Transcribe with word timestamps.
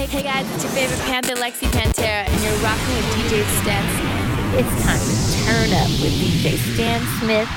Hey, 0.00 0.06
hey 0.06 0.22
guys, 0.22 0.50
it's 0.54 0.64
your 0.64 0.72
favorite 0.72 0.98
Panther, 1.00 1.34
Lexi 1.34 1.68
Pantera, 1.72 2.24
and 2.26 2.42
you're 2.42 2.56
rocking 2.64 2.94
with 2.96 3.04
DJ 3.16 3.44
Stan 3.60 3.84
Smith. 3.98 4.56
It's 4.56 4.72
time 4.82 4.98
to 4.98 5.14
turn 5.44 5.68
up 5.76 5.90
with 6.00 6.14
DJ 6.16 6.56
Stan 6.72 7.00
Smith. 7.20 7.48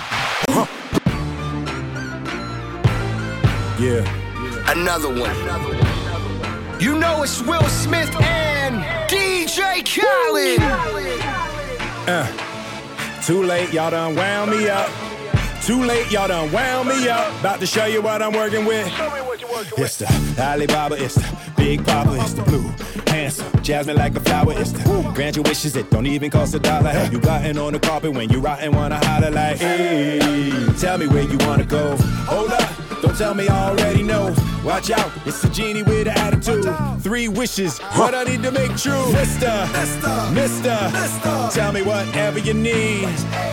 Yeah. 3.79 4.03
Another 4.69 5.08
one. 5.08 6.82
You 6.82 7.00
know 7.00 7.24
it's 7.24 7.42
Will 7.43 7.64
Smith 7.69 8.14
and 8.20 8.84
DJ 9.10 9.82
Khaled. 9.86 10.60
Uh, 12.10 13.21
too 13.21 13.41
late, 13.41 13.71
y'all 13.71 13.91
done 13.91 14.18
wound 14.18 14.52
me 14.52 14.68
up. 14.68 14.89
Too 15.62 15.82
late, 15.82 16.12
y'all 16.12 16.28
done 16.28 16.52
wound 16.52 16.89
me 16.89 17.07
up. 17.07 17.39
About 17.39 17.62
to 17.62 17.66
show 17.66 17.86
you 17.86 18.02
what 18.02 18.21
I'm 18.21 18.34
working 18.34 18.66
with. 18.66 18.91
It's 19.77 19.97
the 19.97 20.07
Alibaba, 20.39 20.95
it's 21.04 21.15
the 21.15 21.51
Big 21.55 21.86
Papa, 21.86 22.17
it's 22.21 22.33
the 22.33 22.43
blue. 22.43 22.71
Handsome, 23.07 23.61
jasmine 23.61 23.97
like 23.97 24.15
a 24.15 24.19
flower, 24.19 24.54
it's 24.54 24.71
the 24.71 25.11
grant 25.14 25.36
your 25.36 25.43
wishes, 25.43 25.75
it 25.75 25.89
don't 25.91 26.07
even 26.07 26.32
cost 26.32 26.55
a 26.55 26.59
dollar. 26.59 26.89
Have 26.89 27.14
you 27.14 27.19
gotten 27.19 27.57
on 27.57 27.73
the 27.73 27.79
carpet 27.79 28.14
when 28.14 28.29
you 28.29 28.39
rotten, 28.39 28.73
wanna 28.73 29.04
holler 29.05 29.31
like, 29.31 29.57
hey, 29.57 30.19
tell 30.79 30.97
me 30.97 31.07
where 31.07 31.23
you 31.23 31.37
wanna 31.39 31.65
go. 31.65 31.95
Hold 32.28 32.52
up. 32.52 32.70
Don't 33.02 33.18
tell 33.18 33.34
me 33.34 33.48
I 33.48 33.70
already 33.70 34.02
know. 34.02 34.34
Watch 34.63 34.91
out, 34.91 35.12
it's 35.26 35.44
a 35.44 35.49
genie 35.49 35.84
with 35.84 36.08
an 36.08 36.17
attitude. 36.17 36.66
Three 37.02 37.27
wishes, 37.27 37.80
what 37.80 38.16
I 38.16 38.23
need 38.23 38.44
to 38.44 38.52
make 38.52 38.76
true. 38.77 39.12
Mister, 39.12 39.67
Mister, 39.73 40.31
Mister, 40.31 40.89
Mister. 40.94 41.49
tell 41.52 41.73
me 41.73 41.81
whatever 41.81 42.39
you 42.39 42.53
need. 42.53 43.05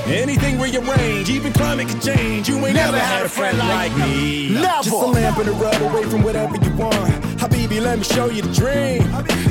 Anything 0.07 0.61
rearrange, 0.61 1.29
even 1.29 1.53
climate 1.53 1.89
can 1.89 2.01
change. 2.01 2.49
You 2.49 2.65
ain't 2.65 2.75
never, 2.77 2.97
had 2.97 3.27
a 3.27 3.29
friend 3.29 3.59
like 3.59 3.97
me. 3.97 4.51
Never. 4.51 4.85
Just 4.85 4.91
a 4.91 5.07
lamp 5.07 5.39
and 5.39 5.49
a 5.49 5.53
rub 5.53 5.83
away 5.83 6.05
from 6.05 6.23
whatever 6.23 6.55
you 6.55 6.71
want. 6.77 6.95
Habibi, 7.41 7.81
let 7.83 7.99
me 7.99 8.05
show 8.05 8.27
you 8.27 8.43
the 8.43 8.53
dream. 8.53 9.03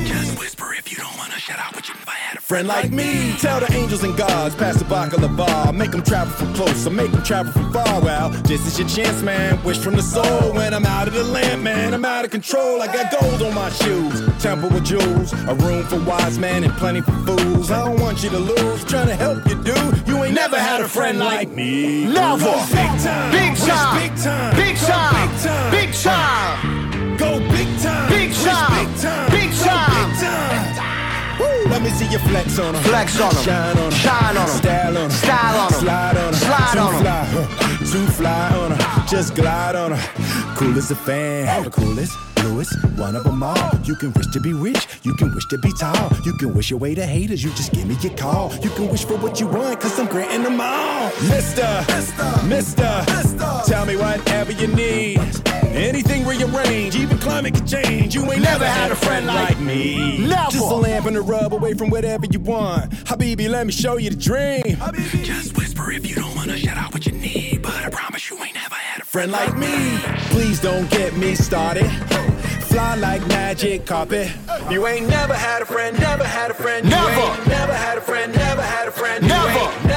Just 0.06 0.38
whisper 0.38 0.72
if 0.78 0.90
you 0.90 0.96
don't 0.96 1.16
wanna 1.18 1.38
shut 1.38 1.58
up, 1.58 1.74
but 1.74 1.86
you 1.86 1.94
if 1.94 1.98
I 1.98 1.98
had 1.98 1.99
a 1.99 1.99
Friend 2.50 2.66
like 2.66 2.90
me, 2.90 3.32
tell 3.38 3.60
the 3.60 3.72
angels 3.72 4.02
and 4.02 4.16
gods, 4.16 4.56
pass 4.56 4.76
the 4.76 4.84
bar. 4.84 5.72
Make 5.72 5.92
them 5.92 6.02
travel 6.02 6.34
from 6.34 6.52
close, 6.52 6.84
or 6.84 6.90
make 6.90 7.12
them 7.12 7.22
travel 7.22 7.52
from 7.52 7.72
far. 7.72 8.00
Well, 8.00 8.30
this 8.42 8.66
is 8.66 8.76
your 8.76 8.88
chance, 8.88 9.22
man. 9.22 9.62
Wish 9.62 9.78
from 9.78 9.94
the 9.94 10.02
soul. 10.02 10.52
When 10.54 10.74
I'm 10.74 10.84
out 10.84 11.06
of 11.06 11.14
the 11.14 11.22
land, 11.22 11.62
man, 11.62 11.94
I'm 11.94 12.04
out 12.04 12.24
of 12.24 12.32
control. 12.32 12.82
I 12.82 12.88
got 12.88 13.12
gold 13.12 13.40
on 13.42 13.54
my 13.54 13.70
shoes, 13.70 14.20
temple 14.42 14.68
with 14.70 14.84
jewels, 14.84 15.32
a 15.32 15.54
room 15.62 15.84
for 15.84 16.00
wise 16.00 16.40
men 16.40 16.64
and 16.64 16.72
plenty 16.72 17.02
for 17.02 17.12
fools. 17.24 17.70
I 17.70 17.84
don't 17.84 18.00
want 18.00 18.24
you 18.24 18.30
to 18.30 18.38
lose, 18.40 18.82
trying 18.82 19.06
to 19.06 19.14
help 19.14 19.46
you, 19.48 19.54
dude. 19.62 20.08
You 20.08 20.24
ain't 20.24 20.34
never 20.34 20.58
had 20.58 20.80
a 20.80 20.88
friend 20.88 21.20
like 21.20 21.50
me. 21.50 22.06
Never. 22.06 22.50
Big 22.74 22.90
time, 22.98 23.30
Big 23.30 23.56
time. 23.58 23.94
big 24.02 24.16
time, 24.18 24.56
Big 24.56 24.74
Go 24.74 24.86
time. 24.88 25.30
big 25.30 25.38
time, 25.38 25.70
Big 25.70 25.94
time. 25.94 27.16
Go 27.16 27.38
big 27.38 27.78
time, 27.78 28.08
Big 28.10 28.32
time. 28.34 28.88
big 28.88 28.96
time, 29.00 29.30
Big 29.30 29.52
time. 29.52 30.49
Big 31.82 31.90
time. 31.90 31.90
Woo, 31.90 31.90
let 31.90 31.90
me 31.90 31.90
see 31.90 32.12
you 32.12 32.18
flex 32.18 32.58
on 32.58 32.74
'em. 32.74 32.82
Flex 32.82 33.20
on 33.20 33.36
'em. 33.36 33.42
Shine 33.42 33.76
on 33.76 33.84
'em. 33.84 33.90
Shine 33.90 34.36
on. 34.36 34.48
Style 34.48 34.96
on 34.96 35.04
'em. 35.04 35.10
Style 35.10 35.60
on 35.60 35.66
'em. 35.66 35.80
Slide 35.80 36.16
on 36.16 36.28
'em. 36.28 36.34
Slide 36.34 36.78
on 36.78 36.94
'em. 36.94 37.02
fly, 37.02 37.24
huh. 37.32 37.92
Too 37.92 38.06
fly 38.06 38.50
on 38.54 38.72
'em. 38.72 38.78
Just 39.08 39.34
glide 39.34 39.76
on 39.76 39.92
'em. 39.92 39.98
Cool 40.56 40.78
as 40.78 40.90
a 40.90 40.94
fan. 40.94 41.64
The 41.64 41.70
coolest, 41.70 42.12
bluest, 42.36 42.76
one 42.96 43.16
of 43.16 43.26
'em 43.26 43.42
all. 43.42 43.78
You 43.84 43.96
can 43.96 44.12
wish 44.12 44.26
to 44.32 44.40
be 44.40 44.52
rich. 44.52 44.86
You 45.02 45.14
can 45.14 45.34
wish 45.34 45.46
to 45.46 45.58
be 45.58 45.72
tall. 45.72 46.12
You 46.24 46.34
can 46.34 46.54
wish 46.54 46.70
away 46.72 46.94
the 46.94 47.06
haters. 47.06 47.42
You 47.42 47.50
just 47.50 47.72
give 47.72 47.86
me 47.86 47.96
your 48.02 48.14
call. 48.14 48.52
You 48.62 48.70
can 48.70 48.88
wish 48.88 49.04
for 49.04 49.16
what 49.16 49.40
you 49.40 49.46
want, 49.46 49.80
cause 49.80 49.98
I'm 49.98 50.06
granting 50.06 50.44
them 50.44 50.60
all. 50.60 51.10
Mister, 51.28 51.84
Mister, 52.46 53.04
tell 53.66 53.86
me 53.86 53.96
whatever 53.96 54.52
you 54.52 54.68
need. 54.68 55.20
Anything 55.72 56.26
rearrange, 56.26 56.96
even 56.96 57.18
climate 57.18 57.54
can 57.54 57.66
change. 57.66 58.14
You 58.14 58.30
ain't 58.30 58.42
never 58.42 58.66
had 58.66 58.90
a 58.90 58.96
friend 58.96 59.26
like 59.26 59.58
me. 59.60 60.18
Never. 60.18 60.50
Just 60.50 60.70
a 60.70 60.74
lamp 60.74 61.06
and 61.06 61.16
a 61.16 61.20
rub 61.20 61.54
away 61.54 61.74
from 61.74 61.90
whatever 61.90 62.26
you 62.30 62.40
want. 62.40 62.90
Habibi, 63.04 63.48
let 63.48 63.66
me 63.66 63.72
show 63.72 63.96
you 63.96 64.10
the 64.10 64.16
dream. 64.16 64.62
Just 65.22 65.56
whisper 65.56 65.92
if 65.92 66.08
you 66.08 66.16
don't 66.16 66.34
wanna 66.34 66.56
shut 66.56 66.76
out 66.76 66.92
what 66.92 67.06
you 67.06 67.12
need, 67.12 67.62
but 67.62 67.74
I 67.74 67.88
promise 67.88 68.28
you 68.30 68.42
ain't 68.42 68.54
never 68.54 68.74
had 68.74 69.02
a 69.02 69.04
Friend 69.04 69.30
like 69.30 69.56
me, 69.56 69.98
please 70.30 70.60
don't 70.60 70.88
get 70.90 71.16
me 71.16 71.34
started. 71.34 71.90
Fly 72.70 72.94
like 72.96 73.26
magic 73.28 73.86
carpet. 73.86 74.30
You 74.70 74.86
ain't 74.86 75.08
never 75.08 75.34
had 75.34 75.62
a 75.62 75.66
friend, 75.66 75.98
never 75.98 76.24
had 76.24 76.50
a 76.50 76.54
friend. 76.54 76.88
Never. 76.88 77.48
never 77.48 77.74
had 77.74 77.98
a 77.98 78.00
friend, 78.00 78.32
never 78.32 78.62
had 78.62 78.86
a 78.86 78.92
friend. 78.92 79.26
Never, 79.26 79.88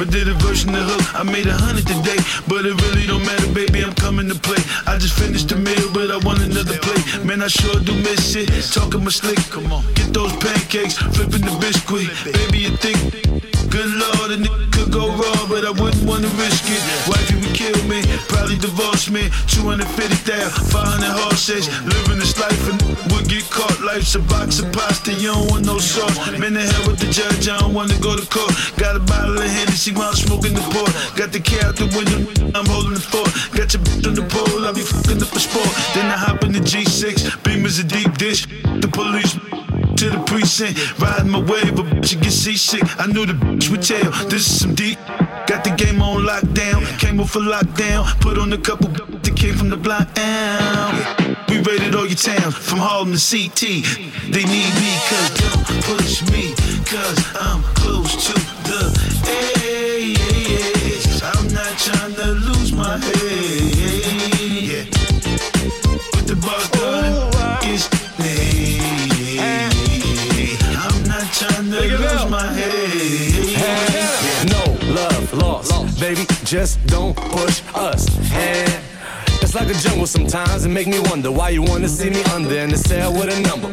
but 0.00 0.10
did 0.10 0.28
a 0.28 0.34
version 0.40 0.74
of 0.74 0.80
hook. 0.80 1.04
I 1.12 1.22
made 1.22 1.46
a 1.46 1.52
hundred 1.52 1.84
today, 1.84 2.16
but 2.48 2.64
it 2.64 2.72
really 2.88 3.04
don't 3.04 3.20
matter, 3.20 3.52
baby. 3.52 3.84
I'm 3.84 3.92
coming 3.92 4.28
to 4.32 4.34
play. 4.34 4.56
I 4.88 4.96
just 4.96 5.12
finished 5.12 5.52
the 5.52 5.56
meal, 5.56 5.92
but 5.92 6.08
I 6.10 6.16
want 6.24 6.40
another 6.40 6.80
plate. 6.80 7.04
Man, 7.22 7.42
I 7.42 7.48
sure 7.48 7.76
do 7.84 7.92
miss 8.00 8.34
it. 8.34 8.48
Talking 8.72 9.04
my 9.04 9.12
slick, 9.12 9.36
come 9.52 9.70
on, 9.70 9.84
get 9.92 10.08
those 10.16 10.32
pancakes, 10.40 10.96
flipping 10.96 11.44
the 11.44 11.52
biscuit. 11.60 12.08
Baby, 12.24 12.64
you 12.64 12.72
think, 12.80 12.96
good 13.68 13.92
lord, 13.92 14.32
a 14.32 14.40
nigga 14.40 14.72
could 14.72 14.90
go 14.90 15.04
wrong, 15.12 15.44
but 15.52 15.68
I 15.68 15.72
wouldn't 15.76 16.08
wanna 16.08 16.32
risk 16.40 16.64
it. 16.64 16.80
Wifey 17.04 17.36
would 17.36 17.52
kill 17.52 17.76
me, 17.84 18.00
probably 18.50 18.68
divorce 18.68 19.10
me. 19.10 19.28
250,000, 19.46 20.70
500 20.70 21.06
horses, 21.22 21.68
living 21.84 22.18
this 22.18 22.38
life 22.38 22.68
and 22.68 22.80
would 23.12 23.28
get 23.28 23.44
caught. 23.50 23.80
Life's 23.80 24.14
a 24.14 24.18
box 24.20 24.58
of 24.60 24.72
pasta, 24.72 25.12
you 25.14 25.32
don't 25.32 25.50
want 25.50 25.66
no 25.66 25.78
sauce. 25.78 26.16
Man, 26.38 26.54
the 26.54 26.62
hell 26.62 26.90
with 26.90 26.98
the 26.98 27.10
judge, 27.10 27.48
I 27.48 27.58
don't 27.58 27.74
wanna 27.74 27.98
go 28.00 28.16
to 28.16 28.26
court. 28.26 28.52
Got 28.76 28.96
a 28.96 29.00
bottle 29.00 29.38
of 29.38 29.44
Hennessy 29.44 29.92
while 29.92 30.10
I'm 30.10 30.14
smoking 30.14 30.54
the 30.54 30.64
port. 30.72 30.92
Got 31.16 31.32
the 31.32 31.40
key 31.40 31.60
out 31.60 31.76
the 31.76 31.86
window, 31.94 32.18
I'm 32.58 32.66
holding 32.66 32.94
the 32.94 33.00
fort. 33.00 33.30
Got 33.54 33.74
your 33.74 33.82
bitch 33.82 34.06
on 34.06 34.14
the 34.14 34.26
pole, 34.26 34.66
I 34.66 34.72
be 34.72 34.82
fucking 34.82 35.22
up 35.22 35.32
a 35.32 35.40
sport. 35.40 35.70
Then 35.94 36.06
I 36.06 36.16
hop 36.16 36.44
in 36.44 36.52
the 36.52 36.60
G6, 36.60 37.42
Beamer's 37.44 37.78
a 37.78 37.84
deep 37.84 38.16
dish. 38.16 38.46
The 38.46 38.88
police 38.90 39.34
to 39.96 40.10
the 40.10 40.22
precinct, 40.26 40.98
riding 40.98 41.30
my 41.30 41.40
wave, 41.40 41.76
but 41.76 41.86
bitch, 41.86 42.14
you 42.14 42.20
get 42.20 42.32
seasick. 42.32 42.82
I 42.98 43.06
knew 43.06 43.26
the 43.26 43.34
bitch 43.34 43.70
would 43.70 43.82
tell. 43.82 44.10
This 44.28 44.48
is 44.48 44.60
some 44.60 44.74
deep. 44.74 44.98
Got 45.50 45.64
the 45.64 45.70
game 45.70 46.00
on 46.00 46.22
lockdown, 46.22 46.86
came 47.00 47.18
off 47.18 47.34
a 47.34 47.40
lockdown. 47.40 48.06
Put 48.20 48.38
on 48.38 48.52
a 48.52 48.56
couple 48.56 48.86
that 48.86 49.34
came 49.34 49.56
from 49.56 49.68
the 49.68 49.76
block. 49.76 50.06
Ow. 50.16 51.16
We 51.48 51.56
raided 51.58 51.92
all 51.92 52.06
your 52.06 52.14
towns, 52.14 52.54
from 52.54 52.78
Harlem 52.78 53.14
to 53.14 53.18
CT. 53.18 53.82
They 54.30 54.44
need 54.44 54.72
me, 54.78 54.92
cause 55.10 55.30
don't 55.42 55.66
push 55.90 56.22
me, 56.30 56.54
cause 56.86 57.18
I'm 57.34 57.64
close 57.74 58.28
to 58.28 58.34
the 58.70 58.94
edge. 59.66 61.20
I'm 61.20 61.52
not 61.52 61.76
trying 61.76 62.14
to 62.14 62.26
lose 62.46 62.72
my 62.72 62.98
head. 62.98 63.79
Baby. 76.00 76.24
Just 76.44 76.84
don't 76.86 77.14
push 77.14 77.62
us. 77.74 78.08
And 78.32 78.82
it's 79.42 79.54
like 79.54 79.68
a 79.68 79.74
jungle 79.74 80.06
sometimes. 80.06 80.64
It 80.64 80.70
make 80.70 80.86
me 80.86 80.98
wonder 81.10 81.30
why 81.30 81.50
you 81.50 81.62
wanna 81.62 81.88
see 81.88 82.08
me 82.08 82.22
under 82.34 82.56
in 82.56 82.70
the 82.70 82.78
cell 82.78 83.12
with 83.12 83.28
a 83.28 83.38
number. 83.48 83.70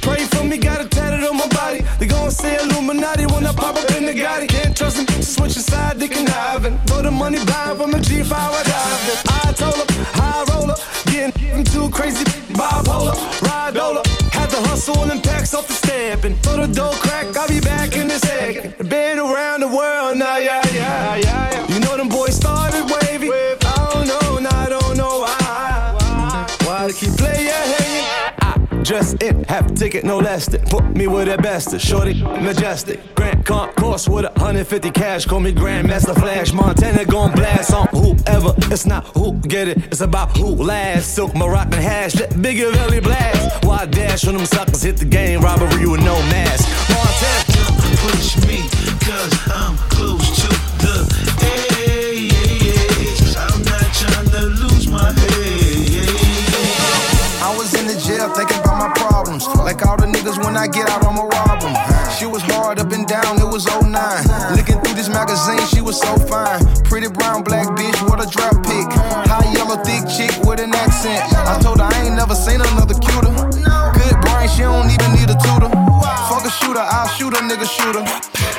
Pray 0.00 0.24
for 0.26 0.44
me, 0.44 0.56
got 0.58 0.80
it 0.80 0.90
tatted 0.92 1.24
on 1.28 1.36
my 1.36 1.48
body. 1.48 1.80
They 1.98 2.06
gon' 2.06 2.30
say 2.30 2.56
Illuminati 2.62 3.26
when 3.26 3.44
I 3.44 3.52
pop 3.52 3.74
up 3.74 3.90
in 3.96 4.06
the 4.06 4.14
Gotti. 4.14 4.46
Can't 4.46 4.76
trust 4.76 4.96
them, 4.96 5.22
switch 5.22 5.56
aside, 5.56 5.98
they 5.98 6.06
conniving. 6.06 6.78
Throw 6.86 7.02
the 7.02 7.10
money 7.10 7.44
blind 7.44 7.78
from 7.78 7.94
a 7.94 7.98
G5, 7.98 8.32
I 8.32 8.62
dive. 8.62 9.46
I 9.48 9.52
told 9.52 9.74
her, 9.74 10.04
high 10.14 10.44
roller, 10.50 10.76
getting 11.06 11.64
too 11.64 11.90
crazy, 11.90 12.24
bipolar, 12.54 13.16
ride 13.42 13.76
over. 13.76 14.02
Had 14.30 14.50
to 14.50 14.60
hustle 14.68 15.10
and 15.10 15.22
packs 15.22 15.52
off 15.54 15.66
the 15.66 15.74
step 15.74 16.22
and 16.22 16.40
throw 16.44 16.64
the 16.64 16.72
door 16.72 16.92
crack. 16.92 17.36
I'll 17.36 17.48
be 17.48 17.58
back 17.58 17.96
in 17.96 18.08
a 18.08 18.18
second. 18.20 18.88
Been 18.88 19.18
around 19.18 19.60
the 19.62 19.68
world 19.68 20.16
now, 20.18 20.36
yeah. 20.36 20.75
Just 28.96 29.22
in, 29.22 29.44
half 29.44 29.74
ticket, 29.74 30.04
no 30.04 30.16
less 30.16 30.46
than. 30.46 30.62
Put 30.62 30.96
me 30.96 31.06
with 31.06 31.28
the 31.28 31.36
best, 31.36 31.78
shorty, 31.78 32.14
majestic. 32.22 32.98
Grand 33.14 33.44
Concourse 33.44 34.08
with 34.08 34.24
a 34.24 34.30
150 34.30 34.90
cash. 34.90 35.26
Call 35.26 35.40
me 35.40 35.52
Grandmaster 35.52 36.18
Flash. 36.18 36.54
Montana 36.54 37.04
gon' 37.04 37.32
blast 37.32 37.74
on 37.74 37.86
whoever. 37.88 38.54
It's 38.72 38.86
not 38.86 39.04
who 39.08 39.34
get 39.34 39.68
it, 39.68 39.84
it's 39.88 40.00
about 40.00 40.34
who 40.34 40.46
last. 40.46 41.14
Silk 41.14 41.34
Moroccan 41.34 41.82
hash, 41.82 42.14
that 42.14 42.40
bigger 42.40 42.72
belly 42.72 43.00
blast. 43.00 43.66
Why 43.66 43.84
dash 43.84 44.24
when 44.24 44.38
them 44.38 44.46
suckers 44.46 44.80
hit 44.80 44.96
the 44.96 45.04
game? 45.04 45.42
Robbery 45.42 45.86
with 45.86 46.00
no 46.00 46.14
mask. 46.32 46.66
Montana. 46.88 47.76
Push 48.00 48.36
me, 48.46 48.62
cause 49.04 49.34
I'm 49.52 49.76
close 49.90 50.40
to 50.40 50.45
I 60.56 60.66
get 60.66 60.88
out, 60.88 61.04
I'ma 61.04 61.22
rob. 61.22 61.46
She 62.16 62.24
was 62.24 62.40
hard 62.42 62.78
up 62.78 62.90
and 62.92 63.06
down, 63.06 63.36
it 63.36 63.44
was 63.44 63.66
09. 63.68 63.92
Looking 64.56 64.80
through 64.80 64.96
this 64.96 65.08
magazine, 65.08 65.60
she 65.68 65.80
was 65.80 66.00
so 66.00 66.16
fine. 66.24 66.64
Pretty 66.88 67.08
brown, 67.08 67.44
black 67.44 67.68
bitch, 67.76 68.00
what 68.08 68.24
a 68.24 68.26
drop 68.26 68.56
pick. 68.64 68.88
High 69.28 69.52
yellow, 69.52 69.76
thick 69.84 70.08
chick 70.08 70.32
with 70.48 70.60
an 70.60 70.74
accent. 70.74 71.20
I 71.36 71.60
told 71.60 71.80
her 71.80 71.84
I 71.84 72.08
ain't 72.08 72.16
never 72.16 72.34
seen 72.34 72.60
another 72.60 72.96
cuter. 72.96 73.32
Good 73.92 74.16
brain, 74.24 74.48
she 74.48 74.64
don't 74.64 74.88
even 74.88 75.10
need 75.12 75.28
a 75.28 75.36
tutor. 75.36 75.68
Fuck 76.32 76.48
a 76.48 76.50
shooter, 76.50 76.80
I'll 76.80 77.08
shoot 77.12 77.36
a 77.36 77.40
nigga 77.44 77.68
shooter. 77.68 78.00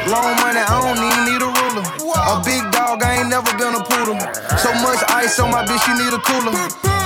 Long 0.05 0.38
money, 0.38 0.61
I 0.61 0.77
don't 0.77 1.01
even 1.01 1.23
need 1.25 1.41
a 1.41 1.50
ruler. 1.50 1.85
A 2.13 2.38
big 2.45 2.61
dog, 2.71 3.01
I 3.01 3.25
ain't 3.25 3.29
never 3.29 3.50
been 3.57 3.73
a 3.73 3.81
poodle. 3.81 4.21
So 4.61 4.69
much 4.85 5.01
ice 5.09 5.39
on 5.39 5.50
my 5.50 5.65
bitch, 5.65 5.81
she 5.81 5.93
need 5.97 6.13
a 6.13 6.21
cooler. 6.21 6.96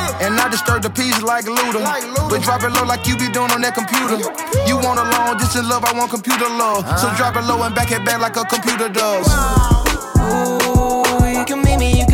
I 0.41 0.49
disturb 0.49 0.81
the 0.81 0.89
peace 0.89 1.21
like 1.21 1.45
Luda. 1.45 1.85
But 2.29 2.41
drop 2.41 2.63
it 2.63 2.73
low 2.73 2.83
like 2.83 3.05
you 3.05 3.15
be 3.15 3.29
doing 3.29 3.51
on 3.53 3.61
that 3.61 3.77
computer. 3.77 4.17
You 4.65 4.75
want 4.81 4.97
a 4.97 5.05
long 5.05 5.37
distance 5.37 5.69
love, 5.69 5.85
I 5.85 5.93
want 5.93 6.09
computer 6.09 6.49
love. 6.49 6.81
So 6.97 7.13
drop 7.13 7.37
it 7.37 7.45
low 7.45 7.61
and 7.61 7.75
back 7.75 7.91
it 7.91 8.03
back 8.03 8.19
like 8.19 8.35
a 8.35 8.43
computer 8.49 8.89
does. 8.89 9.29
Ooh, 10.17 11.05
you 11.29 11.45
can 11.45 11.61
meet 11.61 11.77
me, 11.77 11.93
you 11.93 12.05
can 12.05 12.09
meet 12.09 12.09
me 12.09 12.10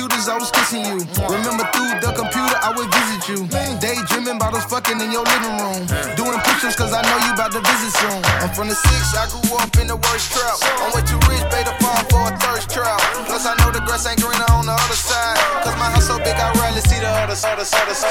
computers, 0.00 0.28
I 0.28 0.36
was 0.40 0.50
kissing 0.50 0.84
you. 0.88 0.96
Remember, 1.28 1.64
through 1.76 1.92
the 2.00 2.12
computer, 2.16 2.56
I 2.64 2.72
would 2.72 2.88
visit 2.88 3.20
you. 3.28 3.44
Daydreaming 3.84 4.40
about 4.40 4.56
us 4.56 4.64
fucking 4.64 4.96
in 4.96 5.12
your 5.12 5.24
living 5.28 5.56
room. 5.60 5.84
Doing 6.16 6.40
push-ups, 6.40 6.76
cause 6.76 6.92
I 6.96 7.04
know 7.04 7.18
you 7.28 7.36
about 7.36 7.52
to 7.52 7.60
visit 7.60 7.92
soon. 8.00 8.20
I'm 8.40 8.48
from 8.56 8.72
the 8.72 8.76
six, 8.76 9.12
I 9.12 9.28
grew 9.28 9.60
up 9.60 9.76
in 9.76 9.92
the 9.92 10.00
worst 10.00 10.32
trap. 10.32 10.56
I'm 10.80 10.96
way 10.96 11.04
too 11.04 11.20
rich, 11.28 11.44
pay 11.52 11.68
the 11.68 11.76
farm 11.84 12.00
for 12.08 12.24
a 12.24 12.32
thirst 12.40 12.72
trap. 12.72 12.96
Plus, 13.28 13.44
I 13.44 13.52
know 13.60 13.68
the 13.68 13.84
grass 13.84 14.08
ain't 14.08 14.20
greener 14.24 14.48
on 14.56 14.64
the 14.64 14.72
other 14.72 14.96
side. 14.96 15.36
Cause 15.68 15.76
my 15.76 15.92
house 15.92 16.08
so 16.08 16.16
big, 16.16 16.36
I 16.36 16.48
rarely 16.56 16.80
see 16.80 16.96
the 16.96 17.10
other 17.20 17.36
side, 17.36 17.60
other 17.60 17.68
side, 17.68 18.10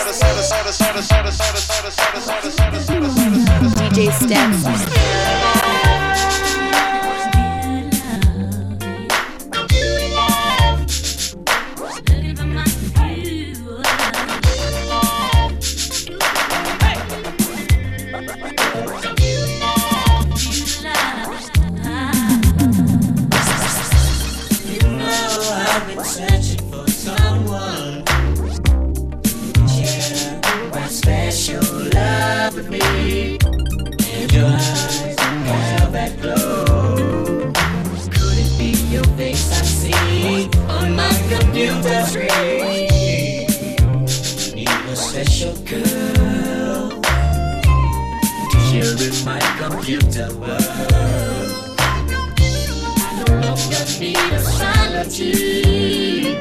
sanity. 54.99 56.35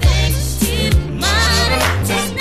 Thanks 0.00 0.60
to 0.60 0.96
modern 1.10 2.06
technology. 2.06 2.39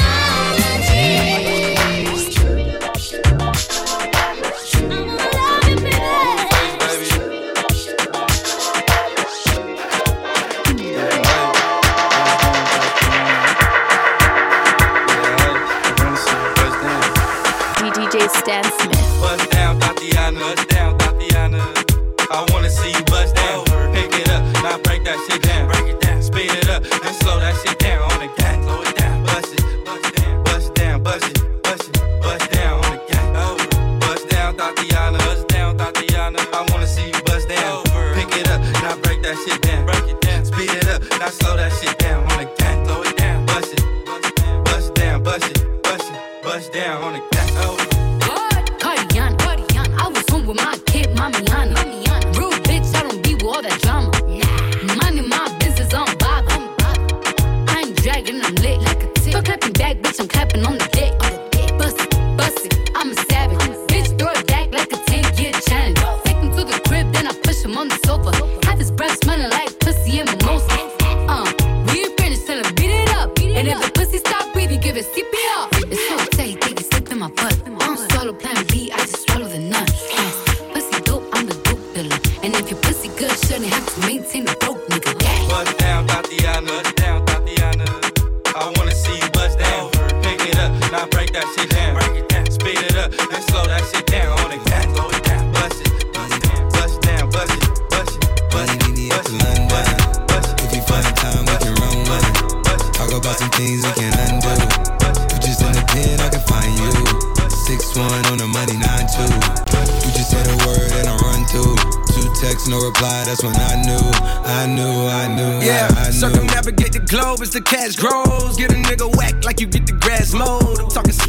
As 117.60 117.64
cash 117.64 117.96
grows. 117.96 118.19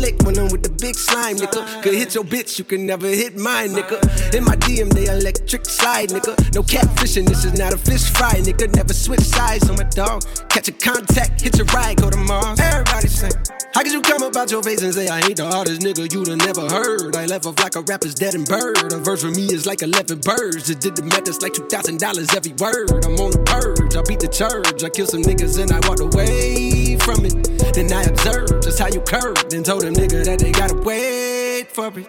Slick 0.01 0.17
when 0.23 0.39
I'm 0.39 0.49
with 0.49 0.63
the 0.63 0.73
big 0.81 0.97
slime, 0.97 1.37
nigga. 1.37 1.83
Could 1.83 1.95
hit 1.95 2.15
your 2.15 2.25
bitch, 2.25 2.59
you 2.59 2.65
can 2.65 2.87
never 2.87 3.07
hit 3.07 3.37
mine, 3.37 3.71
nigga. 3.71 4.01
In 4.35 4.45
my 4.45 4.57
DM, 4.57 4.89
they 4.93 5.07
electric 5.07 5.67
slide, 5.67 6.09
nigga. 6.09 6.33
No 6.55 6.63
catfishing, 6.63 7.29
this 7.29 7.45
is 7.45 7.59
not 7.59 7.75
a 7.75 7.79
fish 7.79 8.09
fry, 8.11 8.35
nigga. 8.41 8.75
Never 8.75 8.95
switch 8.95 9.21
sides 9.21 9.69
on 9.69 9.77
my 9.77 9.85
dog. 9.85 10.25
Catch 10.49 10.69
a 10.69 10.73
contact, 10.73 11.43
hit 11.43 11.57
your 11.59 11.67
ride, 11.67 11.97
go 12.01 12.09
to 12.09 12.17
Mars. 12.17 12.59
Everybody 12.61 13.09
sing. 13.09 13.33
How 13.75 13.83
could 13.83 13.93
you 13.93 14.03
come 14.03 14.23
about 14.23 14.51
your 14.51 14.63
face 14.63 14.83
and 14.83 14.93
say 14.93 15.07
I 15.09 15.21
ain't 15.21 15.37
the 15.37 15.47
hardest 15.47 15.83
nigga 15.83 16.11
you'd 16.13 16.29
have 16.29 16.39
never 16.39 16.69
heard? 16.69 17.15
I 17.15 17.27
left 17.27 17.47
off 17.47 17.61
like 17.61 17.77
a 17.77 17.83
rapper's 17.83 18.15
dead 18.15 18.35
and 18.35 18.47
bird. 18.47 18.93
A 18.93 18.99
verse 18.99 19.23
for 19.23 19.31
me 19.31 19.45
is 19.53 19.67
like 19.67 19.83
11 19.83 20.21
birds. 20.21 20.67
Just 20.67 20.81
did 20.81 20.97
the 20.97 21.05
math, 21.05 21.29
it's 21.29 21.43
like 21.43 21.53
$2,000 21.53 22.01
every 22.35 22.55
word. 22.57 23.05
I'm 23.05 23.21
on 23.21 23.31
the 23.31 23.43
purge, 23.45 23.95
I 23.97 24.03
beat 24.09 24.21
the 24.21 24.29
church. 24.29 24.83
I 24.83 24.89
kill 24.89 25.07
some 25.07 25.23
niggas 25.23 25.61
and 25.61 25.71
I 25.71 25.81
walked 25.87 26.01
away 26.01 26.97
from 26.99 27.25
it. 27.25 27.60
Then 27.73 27.93
I 27.93 28.03
observed 28.03 28.65
just 28.65 28.79
how 28.79 28.89
you 28.89 29.01
curved 29.01 29.55
and 29.55 29.65
told 29.65 29.85
a 29.85 29.91
nigga 29.91 30.25
that 30.25 30.41
they 30.41 30.51
gotta 30.51 30.75
wait 30.75 31.71
for 31.71 31.91
me. 31.93 32.07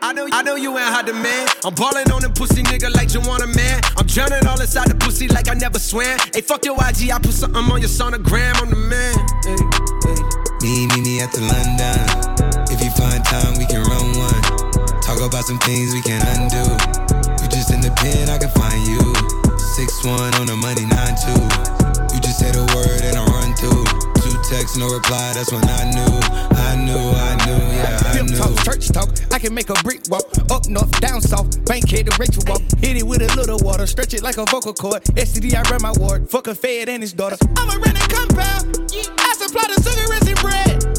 I 0.00 0.14
know, 0.14 0.24
you, 0.24 0.32
I 0.32 0.42
know 0.42 0.54
you 0.54 0.70
ain't 0.78 0.88
hot 0.88 1.04
demand. 1.04 1.50
I'm 1.64 1.74
ballin' 1.74 2.10
on 2.10 2.22
them 2.22 2.32
pussy 2.32 2.62
nigga 2.62 2.94
like 2.94 3.12
you 3.12 3.20
want 3.20 3.42
a 3.42 3.46
man. 3.48 3.82
I'm 3.98 4.06
drowning 4.06 4.46
all 4.46 4.58
inside 4.58 4.88
the 4.88 4.94
pussy 4.94 5.28
like 5.28 5.50
I 5.50 5.54
never 5.54 5.78
swam. 5.78 6.16
Hey, 6.32 6.40
fuck 6.40 6.64
your 6.64 6.74
IG, 6.78 7.10
I 7.10 7.18
put 7.18 7.34
something 7.34 7.60
on 7.60 7.80
your 7.80 7.90
sonogram. 7.90 8.54
I'm 8.62 8.70
the 8.70 8.80
man. 8.80 9.12
Hey, 9.44 9.60
hey. 10.08 10.20
Me, 10.62 10.86
me, 10.94 10.98
me 11.04 11.20
at 11.20 11.32
the 11.36 11.42
London. 11.44 12.00
If 12.72 12.80
you 12.80 12.90
find 12.96 13.20
time, 13.26 13.58
we 13.58 13.66
can 13.66 13.82
run 13.82 14.14
one. 14.14 14.42
Talk 15.02 15.20
about 15.20 15.44
some 15.44 15.58
things 15.66 15.92
we 15.92 16.00
can 16.00 16.22
undo. 16.38 16.64
You 17.42 17.46
just 17.50 17.74
in 17.74 17.82
the 17.82 17.92
pen, 17.98 18.30
I 18.30 18.38
can 18.38 18.52
find 18.56 18.80
you. 18.88 19.02
Six 19.74 20.06
one 20.06 20.32
on 20.40 20.46
the 20.46 20.56
money, 20.56 20.86
nine 20.86 21.18
two. 21.18 21.44
You 22.14 22.20
just 22.22 22.38
say 22.38 22.54
the 22.54 22.64
word 22.72 23.02
and 23.04 23.18
I 23.18 23.24
run 23.26 23.52
through. 23.58 24.19
Two 24.50 24.56
texts, 24.56 24.76
no 24.76 24.88
reply. 24.88 25.32
That's 25.34 25.52
when 25.52 25.62
I 25.64 25.84
knew, 25.90 26.18
I 26.58 26.76
knew, 26.76 26.98
I 26.98 27.46
knew, 27.46 27.62
yeah, 27.76 28.00
I 28.04 28.22
knew. 28.22 28.36
talk, 28.36 28.64
church 28.64 28.88
talk. 28.88 29.08
I 29.32 29.38
can 29.38 29.54
make 29.54 29.70
a 29.70 29.74
brick 29.82 30.00
walk. 30.08 30.24
Up 30.50 30.68
north, 30.68 30.90
down 31.00 31.20
south. 31.20 31.64
Bankhead 31.66 32.10
to 32.10 32.16
Rachel 32.18 32.42
walk. 32.46 32.62
Hit 32.78 32.96
it 32.96 33.06
with 33.06 33.22
a 33.22 33.36
little 33.36 33.58
water. 33.60 33.86
Stretch 33.86 34.14
it 34.14 34.22
like 34.22 34.38
a 34.38 34.44
vocal 34.46 34.74
cord. 34.74 35.04
STD, 35.04 35.54
I 35.54 35.70
ran 35.70 35.82
my 35.82 35.92
ward. 35.98 36.28
Fuck 36.28 36.48
a 36.48 36.54
fed 36.54 36.88
and 36.88 37.02
his 37.02 37.12
daughter. 37.12 37.36
I'm 37.56 37.70
a 37.70 37.78
rented 37.78 38.08
compound. 38.10 38.90
I 39.18 39.34
supply 39.38 39.62
the 39.68 39.82
sugar 39.82 40.14
and 40.14 40.40
bread. 40.40 40.89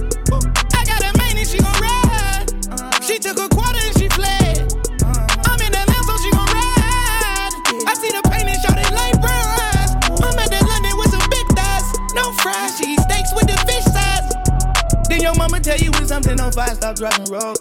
You 16.26 16.44
on 16.44 16.52
fire, 16.52 16.76
stop 16.76 16.96
driving 16.96 17.26
road. 17.32 17.58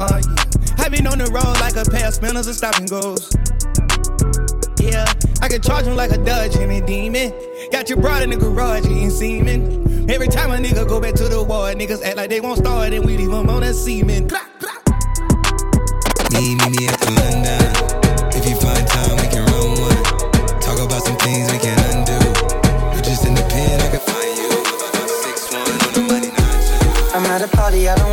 Oh 0.00 0.20
yeah. 0.20 0.52
I 0.78 0.88
been 0.88 1.06
on 1.06 1.18
the 1.18 1.30
road 1.30 1.60
like 1.60 1.76
a 1.76 1.88
pair 1.88 2.08
of 2.08 2.14
spinners 2.14 2.46
and 2.46 2.56
stopping 2.56 2.86
goes. 2.86 3.30
Yeah, 4.80 5.06
I 5.40 5.48
can 5.48 5.62
charge 5.62 5.86
him 5.86 5.96
like 5.96 6.10
a 6.10 6.18
Dodge 6.18 6.56
and 6.56 6.72
a 6.72 6.84
demon. 6.84 7.32
Got 7.70 7.88
your 7.88 8.00
broad 8.00 8.22
in 8.22 8.30
the 8.30 8.36
garage 8.36 8.86
eating 8.86 9.10
semen. 9.10 10.10
Every 10.10 10.28
time 10.28 10.50
a 10.50 10.56
nigga 10.56 10.88
go 10.88 11.00
back 11.00 11.14
to 11.14 11.28
the 11.28 11.42
war, 11.42 11.72
niggas 11.72 12.02
act 12.02 12.16
like 12.16 12.30
they 12.30 12.40
won't 12.40 12.58
start 12.58 12.92
and 12.92 13.04
we 13.04 13.16
leave 13.16 13.30
them 13.30 13.48
on 13.48 13.60
that 13.60 13.74
semen. 13.74 14.28
Me, 16.32 16.56
me, 16.56 16.70
me 16.70 17.81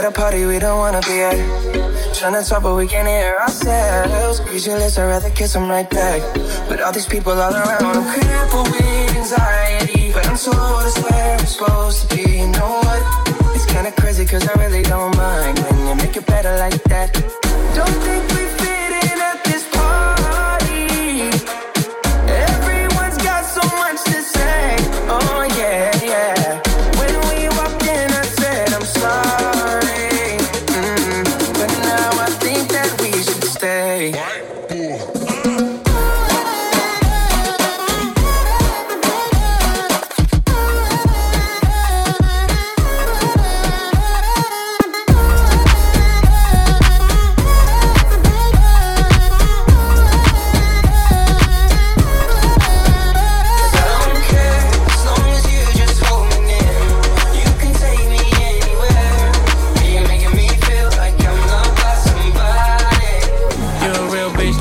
at 0.00 0.06
a 0.06 0.10
party 0.10 0.46
we 0.46 0.58
don't 0.58 0.78
wanna 0.78 1.00
be 1.02 1.20
at. 1.20 1.36
Tryna 2.16 2.48
talk, 2.48 2.62
but 2.62 2.74
we 2.74 2.86
can't 2.86 3.08
hear 3.08 3.36
ourselves. 3.36 4.40
Lips, 4.40 4.98
I'd 4.98 5.04
rather 5.04 5.30
kiss 5.30 5.52
them 5.52 5.68
right 5.68 5.88
back. 5.88 6.20
But 6.68 6.80
all 6.80 6.92
these 6.92 7.06
people 7.06 7.32
all 7.32 7.52
around, 7.52 7.82
I'm 7.82 8.04
crippled 8.12 8.70
with 8.70 9.16
anxiety. 9.16 10.12
But 10.12 10.26
I'm 10.26 10.36
told 10.36 10.86
it's 10.86 10.98
where 11.04 11.38
I'm 11.38 11.46
supposed 11.46 11.98
to 12.00 12.16
be. 12.16 12.22
You 12.40 12.48
know 12.48 12.70
what? 12.84 13.02
It's 13.54 13.66
kinda 13.66 13.92
crazy, 13.92 14.24
cause 14.24 14.46
I 14.48 14.54
really 14.62 14.82
don't 14.82 15.14
mind 15.16 15.58
when 15.58 15.76
you 15.88 15.94
make 15.96 16.16
it 16.16 16.26
better 16.26 16.56
like 16.56 16.82
that. 16.84 17.08
Don't 17.74 17.96
think 18.04 18.22
we 18.34 18.59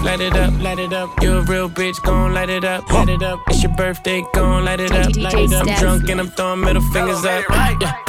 light 0.10 0.22
it 0.22 0.36
up, 0.36 0.54
light 0.60 0.80
it 0.80 0.92
up. 0.92 1.10
You 1.22 1.38
a 1.38 1.42
real 1.44 1.70
bitch, 1.70 2.02
gon' 2.02 2.34
light 2.34 2.50
it 2.50 2.64
up, 2.64 2.92
light 2.92 3.10
it 3.10 3.22
up. 3.22 3.40
It's 3.48 3.62
your 3.62 3.76
birthday, 3.76 4.24
gon' 4.34 4.66
light 4.66 4.80
it 4.80 4.92
up, 4.92 5.16
light 5.16 5.36
it 5.36 5.54
up. 5.54 5.68
I'm 5.68 5.80
drunk 5.80 6.10
and 6.10 6.20
I'm 6.20 6.30
throwing 6.30 6.62
middle 6.62 6.82
fingers 6.94 7.24
up. 7.26 7.44
Yeah, 7.50 7.74
pass 7.78 8.09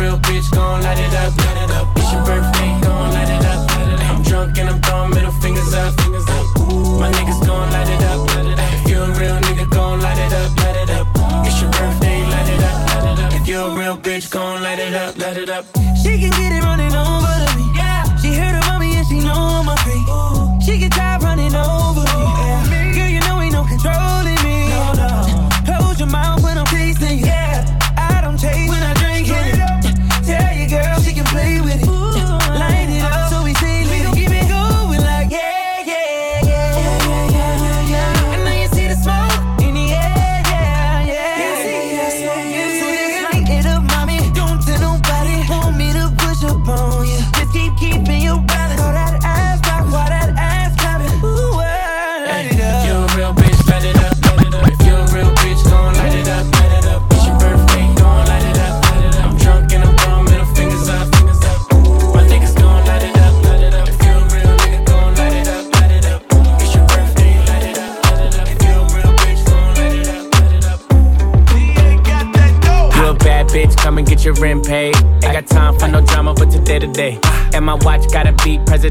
real 0.01 0.17
bitch, 0.17 0.49
gon' 0.51 0.81
light 0.81 0.97
it 0.97 1.13
up. 1.13 1.31
Light 1.37 1.61
it 1.63 1.71
up. 1.71 1.87
It's 1.95 2.11
your 2.11 2.25
birthday, 2.25 2.71
gon' 2.81 3.13
light 3.13 3.29
it 3.29 3.45
up. 3.45 3.69
Light 3.69 3.93
it 3.93 4.01
up. 4.01 4.09
I'm 4.09 4.23
drunk 4.23 4.57
and 4.57 4.69
I'm 4.69 4.81
throwing 4.81 5.11
middle 5.11 5.31
fingers 5.43 5.73
up. 5.73 5.93
Fingers 6.01 6.27
up. 6.27 6.45
My 7.01 7.09
niggas 7.11 7.41
gon' 7.45 7.69
light 7.71 7.89
it 7.89 8.03
up. 8.09 8.19
Light 8.33 8.49
it 8.53 8.59
up. 8.59 8.73
If 8.73 8.89
you 8.89 8.97
a 9.01 9.07
real 9.19 9.37
nigga, 9.45 9.69
gon' 9.69 10.01
light 10.01 10.17
it 10.17 10.33
up. 10.33 10.49
Light 10.57 10.77
it 10.83 10.89
up. 10.89 11.07
It's 11.45 11.61
your 11.61 11.71
birthday, 11.71 12.19
light 12.33 12.49
it 12.49 12.63
up. 12.63 12.77
Light 12.89 13.05
it 13.13 13.19
up. 13.25 13.33
If 13.33 13.47
you 13.47 13.59
a 13.61 13.77
real 13.77 13.97
bitch, 13.97 14.31
gon' 14.31 14.61
light 14.63 14.79
it 14.79 14.93
up. 14.93 15.17
Light 15.17 15.37
it 15.37 15.49
up. 15.49 15.65
She 16.01 16.17
can 16.21 16.31
get 16.39 16.51
it 16.57 16.63
running 16.63 16.95
over 16.95 17.33
to 17.45 17.49
me. 17.57 17.65
Yeah. 17.77 18.03
She 18.17 18.33
heard 18.33 18.57
about 18.57 18.79
me 18.79 18.97
and 18.97 19.07
she 19.07 19.19
know 19.19 19.37
I'm 19.59 19.69
a 19.69 19.75
freak. 19.85 20.05
She 20.65 20.79
get 20.79 20.91
tired 20.93 21.21
running 21.23 21.53
over 21.53 22.01
me. 22.01 22.25
Yeah. 22.41 22.93
Girl, 22.95 23.09
you 23.15 23.19
know 23.21 23.41
ain't 23.41 23.53
no 23.53 23.63
controlling 23.63 24.10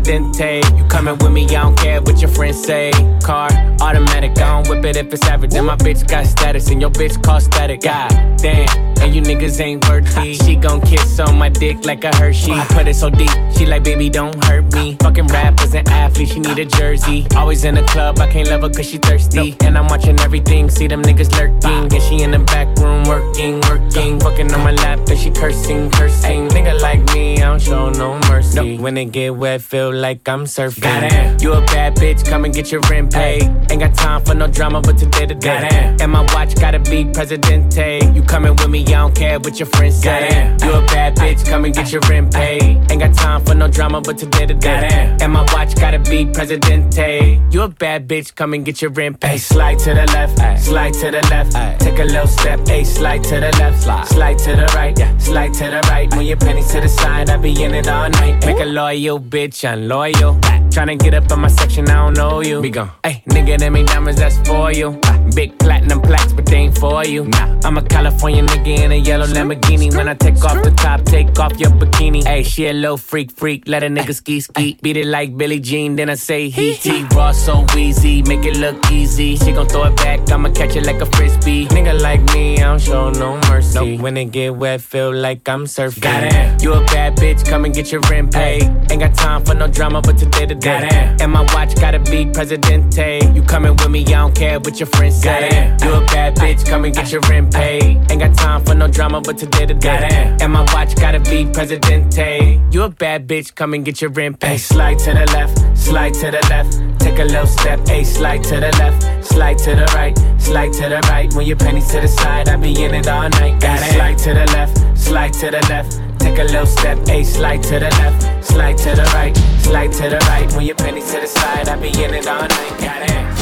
Presidente. 0.00 0.62
You 0.76 0.84
coming 0.84 1.16
with 1.18 1.32
me, 1.32 1.44
I 1.44 1.62
don't 1.62 1.76
care 1.76 2.00
what 2.00 2.20
your 2.20 2.30
friends 2.30 2.62
say. 2.62 2.90
Car, 3.22 3.50
automatic, 3.80 4.32
I 4.38 4.62
don't 4.62 4.68
whip 4.68 4.84
it 4.84 4.96
if 4.96 5.12
it's 5.12 5.26
average. 5.26 5.54
And 5.54 5.66
my 5.66 5.76
bitch 5.76 6.08
got 6.08 6.26
status, 6.26 6.70
and 6.70 6.80
your 6.80 6.90
bitch 6.90 7.22
cost 7.22 7.46
static. 7.46 7.82
God 7.82 8.10
damn, 8.38 8.66
and 9.00 9.14
you 9.14 9.22
niggas 9.22 9.60
ain't 9.60 9.88
worthy. 9.88 10.34
She 10.34 10.56
gon' 10.56 10.80
kiss 10.80 11.18
on 11.18 11.38
my 11.38 11.48
dick 11.48 11.84
like 11.84 12.04
a 12.04 12.14
Hershey. 12.16 12.52
I 12.52 12.64
put 12.66 12.86
it 12.88 12.94
so 12.94 13.10
deep, 13.10 13.30
she 13.56 13.66
like, 13.66 13.84
baby, 13.84 14.08
don't 14.08 14.42
hurt 14.44 14.72
me. 14.74 14.96
Fucking 15.00 15.26
rappers 15.28 15.74
and 15.74 15.88
athletes, 15.88 16.32
she 16.32 16.40
need 16.40 16.58
a 16.58 16.64
jersey. 16.64 17.26
Always 17.36 17.64
in 17.64 17.74
the 17.74 17.82
club, 17.84 18.18
I 18.18 18.28
can't 18.30 18.48
love 18.48 18.62
her 18.62 18.70
cause 18.70 18.86
she 18.86 18.98
thirsty. 18.98 19.56
And 19.60 19.76
I'm 19.76 19.86
watching 19.86 20.18
everything, 20.20 20.68
see 20.68 20.86
them 20.86 21.02
niggas 21.02 21.32
lurking. 21.38 21.92
And 21.92 22.02
she 22.02 22.22
in 22.22 22.30
the 22.30 22.38
back 22.40 22.68
room 22.78 23.04
working, 23.04 23.60
working. 23.62 24.20
Fucking 24.20 24.52
on 24.52 24.60
my 24.60 24.72
lap, 24.72 24.98
and 25.08 25.18
she 25.18 25.30
cursing, 25.30 25.90
cursing. 25.90 26.48
Nigga 26.48 26.80
like 26.80 27.02
me, 27.14 27.38
I 27.38 27.48
don't 27.48 27.60
show 27.60 27.90
no 27.90 28.18
mercy. 28.28 28.78
When 28.78 28.96
it 28.96 29.06
get 29.06 29.36
wet, 29.36 29.62
feel 29.62 29.92
like 29.92 30.28
I'm 30.28 30.44
surfing. 30.44 30.82
Goddamn, 30.82 31.38
you 31.40 31.52
a 31.52 31.60
bad 31.66 31.96
bitch, 31.96 32.26
come 32.26 32.44
and 32.44 32.54
get 32.54 32.70
your 32.70 32.80
rent 32.90 33.12
paid. 33.12 33.42
Ain't 33.70 33.80
got 33.80 33.94
time 33.94 34.24
for 34.24 34.34
no 34.34 34.46
drama, 34.46 34.80
but 34.80 34.98
today 34.98 35.26
to 35.26 35.34
day. 35.34 35.96
And 36.00 36.12
my 36.12 36.22
watch 36.34 36.54
gotta 36.56 36.78
be 36.78 37.04
Presidente. 37.04 38.00
You 38.14 38.22
coming 38.22 38.54
with 38.56 38.68
me, 38.68 38.84
I 38.94 38.98
don't 38.98 39.14
care 39.14 39.38
what 39.38 39.58
your 39.58 39.66
friends 39.66 39.96
say. 40.02 40.56
You 40.62 40.72
a 40.72 40.82
bad 40.86 41.16
bitch, 41.16 41.46
come 41.46 41.64
and 41.64 41.74
get 41.74 41.92
your 41.92 42.00
rent 42.08 42.32
paid. 42.32 42.62
Ain't 42.90 43.00
got 43.00 43.14
time 43.14 43.44
for 43.44 43.54
no 43.54 43.68
drama, 43.68 44.00
but 44.00 44.18
today 44.18 44.46
to 44.46 44.54
day. 44.54 45.16
And 45.20 45.32
my 45.32 45.42
watch 45.52 45.74
gotta 45.76 45.98
be 45.98 46.26
Presidente. 46.26 47.40
You 47.50 47.62
a 47.62 47.68
bad 47.68 48.08
bitch, 48.08 48.34
come 48.34 48.54
and 48.54 48.64
get 48.64 48.82
your 48.82 48.90
rent 48.90 49.20
paid. 49.20 49.38
Slide 49.38 49.78
to 49.80 49.94
the 49.94 50.06
left, 50.06 50.62
slide 50.62 50.94
to 50.94 51.10
the 51.10 51.22
left. 51.30 51.80
Take 51.80 51.98
a 51.98 52.04
little 52.04 52.26
step, 52.26 52.60
ayy, 52.60 52.84
slide 52.84 53.22
to 53.24 53.40
the 53.40 53.50
left, 53.58 53.82
slide 54.12 54.38
to 54.38 54.56
the 54.56 54.66
right, 54.74 54.96
slide 55.20 55.54
to 55.54 55.64
the 55.64 55.80
right. 55.90 56.10
When 56.14 56.26
your 56.26 56.36
pennies 56.36 56.70
to 56.72 56.80
the 56.80 56.88
side, 56.88 57.30
I 57.30 57.36
be 57.36 57.62
in 57.62 57.74
it 57.74 57.88
all 57.88 58.10
night. 58.10 58.44
Make 58.44 58.60
a 58.60 58.64
loyal 58.64 59.20
bitch, 59.20 59.70
unloyal. 59.70 60.34
Tryna 60.70 60.98
get 60.98 61.14
up 61.14 61.30
in 61.30 61.40
my 61.40 61.48
section, 61.48 61.88
I 61.88 61.94
don't 61.94 62.16
know 62.16 62.40
you. 62.42 62.60
Be 62.60 62.70
gone. 62.70 62.90
Hey, 63.04 63.22
nigga, 63.28 63.58
them 63.58 63.76
ain't 63.76 63.88
diamonds, 63.88 64.20
that's 64.20 64.38
for 64.48 64.72
you. 64.72 65.00
Big 65.34 65.58
platinum 65.58 66.00
plaques, 66.02 66.32
but 66.32 66.46
they 66.46 66.56
ain't 66.56 66.78
for 66.78 67.04
you. 67.04 67.24
Nah, 67.24 67.60
I'm 67.64 67.76
a 67.78 67.82
California 67.82 68.42
nigga 68.42 68.78
in 68.84 68.92
a 68.92 68.96
yellow 68.96 69.26
Lamborghini. 69.26 69.94
When 69.94 70.08
I 70.08 70.14
take 70.14 70.42
off 70.44 70.62
the 70.62 70.70
top, 70.72 71.04
take 71.04 71.38
off 71.38 71.58
your 71.58 71.70
bikini. 71.70 72.24
Hey, 72.24 72.42
she 72.42 72.66
a 72.66 72.72
little 72.72 72.96
freak, 72.96 73.30
freak. 73.30 73.68
Let 73.68 73.82
a 73.82 73.86
nigga 73.86 74.14
ski, 74.14 74.40
ski. 74.40 74.78
Beat 74.82 74.96
it 74.96 75.06
like 75.06 75.36
Billie 75.36 75.60
Jean, 75.60 75.96
then 75.96 76.10
I 76.10 76.14
say 76.14 76.48
he, 76.48 76.72
he. 76.72 77.04
Raw 77.14 77.32
so 77.32 77.64
easy, 77.76 78.22
make 78.22 78.44
it 78.44 78.56
look 78.56 78.90
easy. 78.90 79.36
She 79.36 79.52
gon' 79.52 79.68
throw 79.68 79.84
it 79.84 79.96
back, 79.96 80.30
I'ma 80.30 80.50
catch 80.50 80.76
it 80.76 80.86
like 80.86 81.00
a 81.00 81.06
frisbee. 81.06 81.66
Nigga 81.66 82.00
like 82.00 82.22
me, 82.34 82.58
I 82.58 82.62
don't 82.62 82.80
show 82.80 83.10
no 83.10 83.38
mercy. 83.48 83.98
When 83.98 84.16
it 84.16 84.32
get 84.32 84.56
wet, 84.56 84.80
feel 84.80 85.14
like 85.14 85.48
I'm 85.48 85.64
surfing. 85.64 86.02
Goddamn, 86.02 86.58
you 86.60 86.72
a 86.74 86.84
bad 86.86 87.16
bitch, 87.16 87.46
come 87.46 87.64
and 87.64 87.74
get 87.74 87.92
your 87.92 88.00
rent 88.10 88.32
paid. 88.32 88.62
Ain't 88.90 89.00
got 89.00 89.14
time 89.14 89.44
for 89.44 89.54
no 89.54 89.68
drama, 89.68 90.00
but 90.00 90.18
today 90.18 90.46
to 90.46 90.54
day. 90.54 91.16
And 91.20 91.32
my 91.32 91.42
watch 91.54 91.74
gotta 91.76 92.00
be 92.00 92.26
Presidente. 92.26 93.20
You 93.34 93.42
coming 93.42 93.76
with 93.76 93.90
me, 93.90 94.04
I 94.06 94.10
don't 94.10 94.34
care 94.34 94.58
what 94.58 94.80
your 94.80 94.86
friends 94.88 95.19
say. 95.20 95.76
You 95.82 95.94
a 95.94 96.00
bad 96.06 96.36
bitch, 96.36 96.66
come 96.66 96.84
and 96.84 96.94
get 96.94 97.12
your 97.12 97.20
rent 97.28 97.52
paid. 97.52 97.98
Ain't 98.10 98.20
got 98.20 98.34
time 98.36 98.64
for 98.64 98.74
no 98.74 98.88
drama, 98.88 99.20
but 99.20 99.38
today 99.38 99.66
to 99.66 99.74
day. 99.74 100.36
And 100.40 100.52
my 100.52 100.62
watch 100.72 100.96
gotta 100.96 101.20
be 101.20 101.46
Presidente. 101.46 102.60
You 102.70 102.82
a 102.82 102.88
bad 102.88 103.28
bitch, 103.28 103.54
come 103.54 103.74
and 103.74 103.84
get 103.84 104.00
your 104.00 104.10
rent 104.10 104.40
paid. 104.40 104.58
Slide 104.58 104.98
to 105.00 105.12
the 105.12 105.26
left, 105.36 105.78
slide 105.78 106.14
to 106.14 106.30
the 106.30 106.42
left. 106.48 106.72
Take 107.00 107.18
a 107.18 107.24
little 107.24 107.46
step, 107.46 107.80
a 107.88 108.04
slide 108.04 108.42
to 108.44 108.56
the 108.60 108.72
left, 108.78 109.24
slide 109.24 109.58
to 109.58 109.74
the 109.74 109.86
right, 109.94 110.16
slide 110.38 110.72
to 110.74 110.88
the 110.88 111.00
right. 111.10 111.32
When 111.34 111.46
your 111.46 111.56
pennies 111.56 111.88
to 111.92 112.00
the 112.00 112.08
side, 112.08 112.48
I 112.48 112.56
be 112.56 112.72
in 112.82 112.94
it 112.94 113.08
all 113.08 113.28
night. 113.28 113.60
Got 113.60 113.78
slide 113.92 114.18
to 114.18 114.34
the 114.34 114.46
left, 114.56 114.98
slide 114.98 115.32
to 115.34 115.50
the 115.50 115.62
left. 115.68 116.00
Take 116.20 116.38
a 116.38 116.44
little 116.44 116.66
step, 116.66 116.98
a 117.08 117.24
slide 117.24 117.62
to 117.64 117.78
the 117.78 117.90
left, 118.00 118.44
slide 118.44 118.76
to 118.78 118.90
the 118.94 119.04
right, 119.14 119.34
slide 119.62 119.92
to 119.92 120.08
the 120.10 120.18
right. 120.28 120.52
When 120.54 120.66
your 120.66 120.76
pennies 120.76 121.10
to 121.12 121.20
the 121.20 121.26
side, 121.26 121.68
I 121.68 121.76
be 121.76 121.88
in 121.88 122.14
it 122.14 122.26
all 122.26 122.42
night. 122.42 122.78
Got 122.78 123.39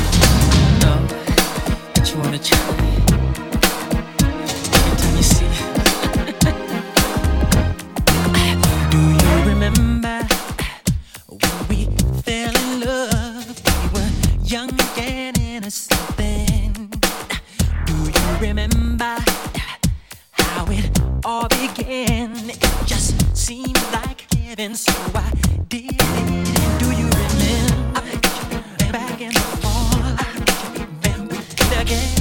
Do 8.90 8.98
you 8.98 9.34
remember 9.46 10.26
when 11.26 11.68
we 11.70 11.86
fell 12.22 12.54
in 12.54 12.80
love? 12.80 13.62
We 13.66 13.88
were 13.94 14.10
young 14.44 14.70
and 14.98 15.38
innocent. 15.38 15.96
Do 17.86 17.94
you 17.94 18.38
remember 18.42 19.16
how 20.32 20.66
it 20.68 21.00
all 21.24 21.48
began? 21.48 22.50
It 22.50 22.60
just 22.84 23.14
seemed 23.34 23.80
like 23.92 24.26
heaven, 24.34 24.74
so 24.74 24.92
I 25.14 25.32
did 25.68 25.96
do 26.78 26.90
you 26.92 27.08
remember 27.08 28.02
back 28.92 29.20
in 29.20 29.32
the 29.32 29.40
fall? 29.62 29.88
Again, 31.80 32.00
I've 32.00 32.14
been 32.14 32.17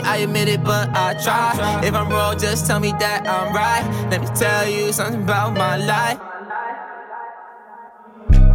ain't 0.00 0.06
shit. 0.06 0.12
I 0.12 0.16
admit 0.18 0.48
it, 0.48 0.64
but 0.64 0.88
I 0.90 1.14
try. 1.14 1.80
If 1.84 1.94
I'm 1.94 2.08
wrong, 2.08 2.38
just 2.38 2.66
tell 2.66 2.80
me 2.80 2.92
that 2.98 3.26
I'm 3.26 3.54
right. 3.54 3.84
Let 4.10 4.20
me 4.20 4.28
tell 4.34 4.68
you 4.68 4.92
something 4.92 5.22
about 5.22 5.54
my 5.54 5.76
life. 5.76 6.18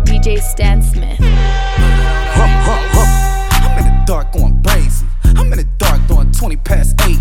DJ 0.05 0.39
Stan 0.41 0.81
Smith. 0.81 1.19
I'm 2.37 3.77
in 3.77 3.85
the 3.85 4.03
dark 4.05 4.31
going 4.33 4.61
crazy. 4.63 5.05
I'm 5.23 5.51
in 5.51 5.57
the 5.59 5.67
dark 5.77 6.05
doing 6.07 6.31
20 6.31 6.55
past 6.57 6.95
8. 7.01 7.17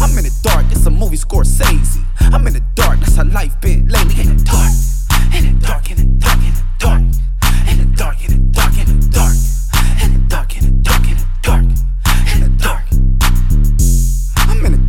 I'm 0.00 0.16
in 0.16 0.24
the 0.24 0.40
dark, 0.42 0.66
it's 0.70 0.86
a 0.86 0.90
movie 0.90 1.16
Scorsese. 1.16 2.04
I'm 2.20 2.46
in 2.46 2.54
the 2.54 2.64
dark, 2.74 3.00
that's 3.00 3.16
how 3.16 3.24
life 3.24 3.60
been 3.60 3.88
lately. 3.88 4.22
In 4.22 4.36
the 4.36 4.44
dark, 4.44 4.72
in 5.34 5.58
the 5.58 5.66
dark, 5.66 5.90
in 5.90 5.96
the 5.96 6.04
dark, 6.18 6.38
in 6.38 6.52
the 6.52 6.62
dark. 6.78 7.00
In 7.68 7.78
the 7.78 7.84
dark, 7.96 8.24
in 8.24 8.30
the 8.30 8.30
dark, 8.30 8.30
in 8.30 8.30
the 8.30 8.38
dark. 8.52 8.67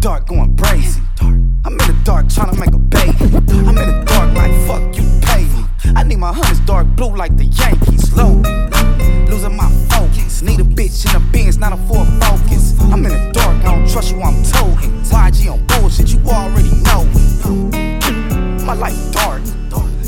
Dark 0.09 0.25
going 0.25 0.57
crazy. 0.57 0.99
I'm 1.21 1.73
in 1.73 1.77
the 1.77 1.95
dark 2.03 2.27
trying 2.29 2.51
to 2.51 2.59
make 2.59 2.73
a 2.73 2.79
baby. 2.79 3.13
I'm 3.21 3.77
in 3.77 3.85
the 3.91 4.03
dark 4.07 4.33
like 4.33 4.51
fuck 4.65 4.81
you 4.97 5.03
pay 5.21 5.43
me. 5.53 5.63
I 5.95 6.01
need 6.01 6.17
my 6.17 6.33
hunters 6.33 6.59
dark 6.61 6.87
blue 6.95 7.15
like 7.15 7.37
the 7.37 7.45
Yankees. 7.45 8.11
Low, 8.17 8.41
losing 9.29 9.55
my 9.55 9.69
focus. 9.87 10.41
Need 10.41 10.61
a 10.61 10.63
bitch 10.63 11.07
in 11.07 11.15
a 11.15 11.19
Benz, 11.31 11.59
not 11.59 11.73
a 11.73 11.77
Ford 11.87 12.07
Focus. 12.23 12.73
I'm 12.91 13.05
in 13.05 13.11
the 13.11 13.31
dark, 13.33 13.57
I 13.63 13.75
don't 13.75 13.87
trust 13.87 14.09
you, 14.11 14.19
I'm 14.23 14.41
toting. 14.45 14.91
YG 15.03 15.53
on 15.53 15.63
bullshit, 15.67 16.09
you 16.11 16.19
already 16.25 16.73
know. 16.87 17.05
My 18.65 18.73
life 18.73 18.97
dark. 19.11 19.43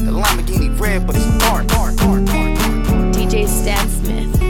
The 0.01 0.11
Lamborghini 0.21 0.79
red, 0.79 1.05
but 1.05 1.15
it's 1.15 1.37
dark, 1.37 1.67
dark, 1.67 1.95
dark, 1.97 2.25
dark. 2.25 2.57
DJ 3.13 3.47
Stan 3.47 3.87
Smith. 3.87 4.41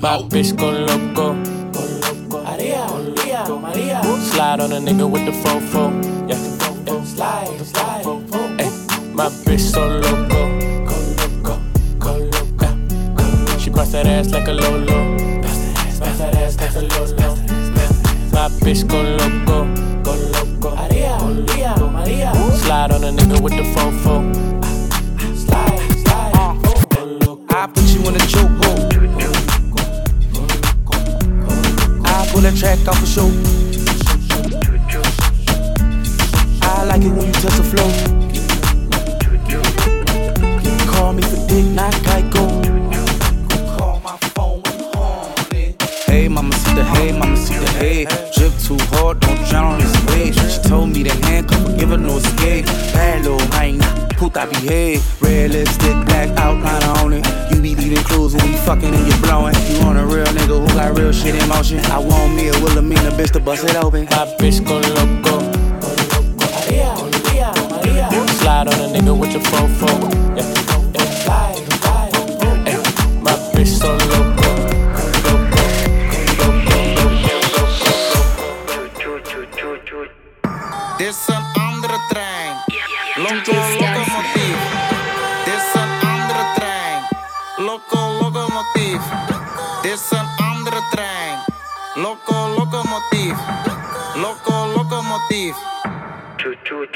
My 0.00 0.18
bitch 0.30 0.56
go 0.56 0.70
loco. 0.70 1.56
Slide 4.36 4.60
on 4.60 4.70
a 4.70 4.76
nigga 4.76 5.10
with 5.10 5.24
the 5.24 5.32
fofo. 5.32 5.90
Yeah, 6.28 6.36
yeah. 6.36 7.04
slide, 7.04 7.58
slide. 7.64 8.04
Ay, 8.60 8.68
my 9.14 9.30
bitch 9.46 9.60
so 9.60 9.80
loco. 9.80 10.05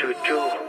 to 0.00 0.14
do. 0.24 0.59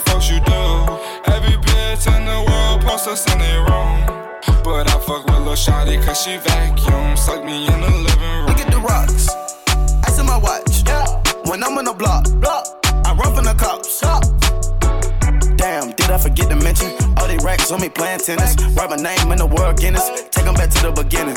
Folks 0.00 0.30
you 0.30 0.40
do. 0.40 0.62
Every 1.26 1.56
bitch 1.66 2.06
in 2.06 2.24
the 2.24 2.44
world 2.48 2.82
posts 2.82 3.06
us 3.08 3.32
in 3.32 3.38
their 3.38 3.60
room. 3.60 4.00
But 4.64 4.88
I 4.88 4.98
fuck 5.00 5.24
with 5.26 5.40
Lil 5.40 5.54
Shawty 5.54 6.02
cause 6.04 6.22
she 6.22 6.36
vacuum. 6.38 7.16
Suck 7.16 7.44
me 7.44 7.66
in 7.66 7.80
the 7.80 7.90
living 7.90 8.20
room. 8.20 8.46
Look 8.46 8.60
at 8.60 8.70
the 8.70 8.80
rocks. 8.80 9.28
Ice 10.04 10.18
in 10.18 10.26
my 10.26 10.38
watch. 10.38 10.82
Yeah. 10.86 11.06
When 11.44 11.62
I'm 11.62 11.76
on 11.78 11.84
the 11.84 11.92
block, 11.92 12.30
block. 12.40 12.66
I 13.04 13.14
run 13.14 13.34
from 13.34 13.44
the 13.44 13.54
cops. 13.54 14.00
Damn, 14.00 14.22
did 15.96 16.10
I 16.10 16.18
forget 16.18 16.48
to 16.50 16.56
mention. 16.56 16.90
All 17.18 17.26
they 17.26 17.38
racks 17.38 17.70
on 17.70 17.80
me 17.80 17.88
playing 17.88 18.20
tennis. 18.20 18.56
Write 18.74 18.90
my 18.90 18.96
name 18.96 19.32
in 19.32 19.38
the 19.38 19.46
world 19.46 19.78
Guinness. 19.78 20.06
Take 20.30 20.44
them 20.44 20.54
back 20.54 20.70
to 20.70 20.82
the 20.82 20.92
beginning. 20.92 21.36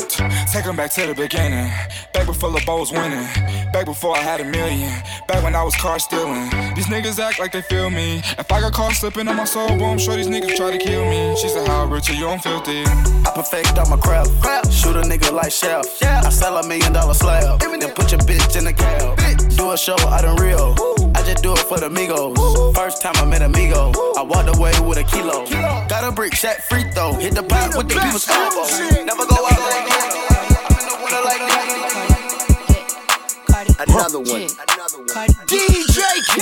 Take 0.52 0.64
them 0.64 0.76
back 0.76 0.90
to 0.92 1.06
the 1.06 1.14
beginning. 1.14 1.70
Back 2.12 2.26
before 2.26 2.50
the 2.50 2.62
was 2.66 2.92
winning. 2.92 3.26
Back 3.72 3.86
before 3.86 4.16
I 4.16 4.20
had 4.20 4.40
a 4.40 4.44
million. 4.44 4.90
Back 5.28 5.42
when 5.44 5.54
I 5.54 5.62
was 5.62 5.76
car 5.76 5.98
stealing. 5.98 6.50
These 6.74 6.86
niggas 6.86 7.18
act 7.18 7.38
like 7.38 7.52
they 7.52 7.62
feel 7.62 7.90
me. 7.90 8.18
If 8.38 8.50
I 8.50 8.60
got 8.60 8.72
caught 8.72 8.92
slipping 8.92 9.28
on 9.28 9.36
my 9.36 9.44
soul, 9.44 9.68
boy, 9.78 9.86
I'm 9.86 9.98
sure 9.98 10.16
these 10.16 10.28
niggas 10.28 10.56
try 10.56 10.76
to 10.76 10.78
kill 10.78 11.04
me. 11.04 11.36
She 11.36 11.48
said, 11.48 11.66
How 11.68 11.86
rich 11.86 12.10
are 12.10 12.14
you? 12.14 12.28
I'm 12.28 12.38
filthy. 12.38 12.82
I 12.84 13.30
perfect 13.34 13.78
all 13.78 13.88
my 13.88 13.96
crap. 13.96 14.26
Shoot 14.70 14.96
a 14.96 15.02
nigga 15.02 15.32
like 15.32 15.52
Chef. 15.52 15.86
I 16.02 16.30
sell 16.30 16.56
a 16.56 16.66
million 16.66 16.92
dollar 16.92 17.14
slab. 17.14 17.60
Then 17.60 17.94
put 17.94 18.10
your 18.10 18.20
bitch 18.20 18.56
in 18.56 18.64
the 18.64 18.72
cab. 18.72 19.16
Do 19.56 19.70
a 19.70 19.78
show 19.78 19.96
out 20.08 20.24
in 20.24 20.34
Rio. 20.42 20.95
I 21.16 21.22
just 21.24 21.42
do 21.42 21.52
it 21.54 21.58
for 21.60 21.80
the 21.80 21.88
Migos. 21.88 22.36
First 22.74 23.00
time 23.00 23.14
I 23.16 23.24
met 23.24 23.40
Amigo. 23.40 23.90
I 24.16 24.22
walked 24.22 24.54
away 24.54 24.72
with 24.84 24.98
a 24.98 25.04
kilo. 25.04 25.46
Got 25.88 26.04
a 26.04 26.12
brick, 26.12 26.34
shot 26.34 26.56
free 26.68 26.84
throw. 26.92 27.14
Hit 27.14 27.34
the 27.34 27.42
pot 27.42 27.74
with 27.74 27.88
the 27.88 27.94
people's 27.96 28.28
elbow. 28.28 28.66
Never 29.04 29.24
go 29.24 29.36
out 29.36 29.60
like 29.64 29.86
that. 29.88 30.12
I'm 30.68 30.76
in 30.76 30.86
the 30.86 30.96
winter 31.00 31.22
like 31.24 31.40
that. 31.40 31.66
Another 33.88 34.20
one. 34.20 34.48
DJ 35.48 35.98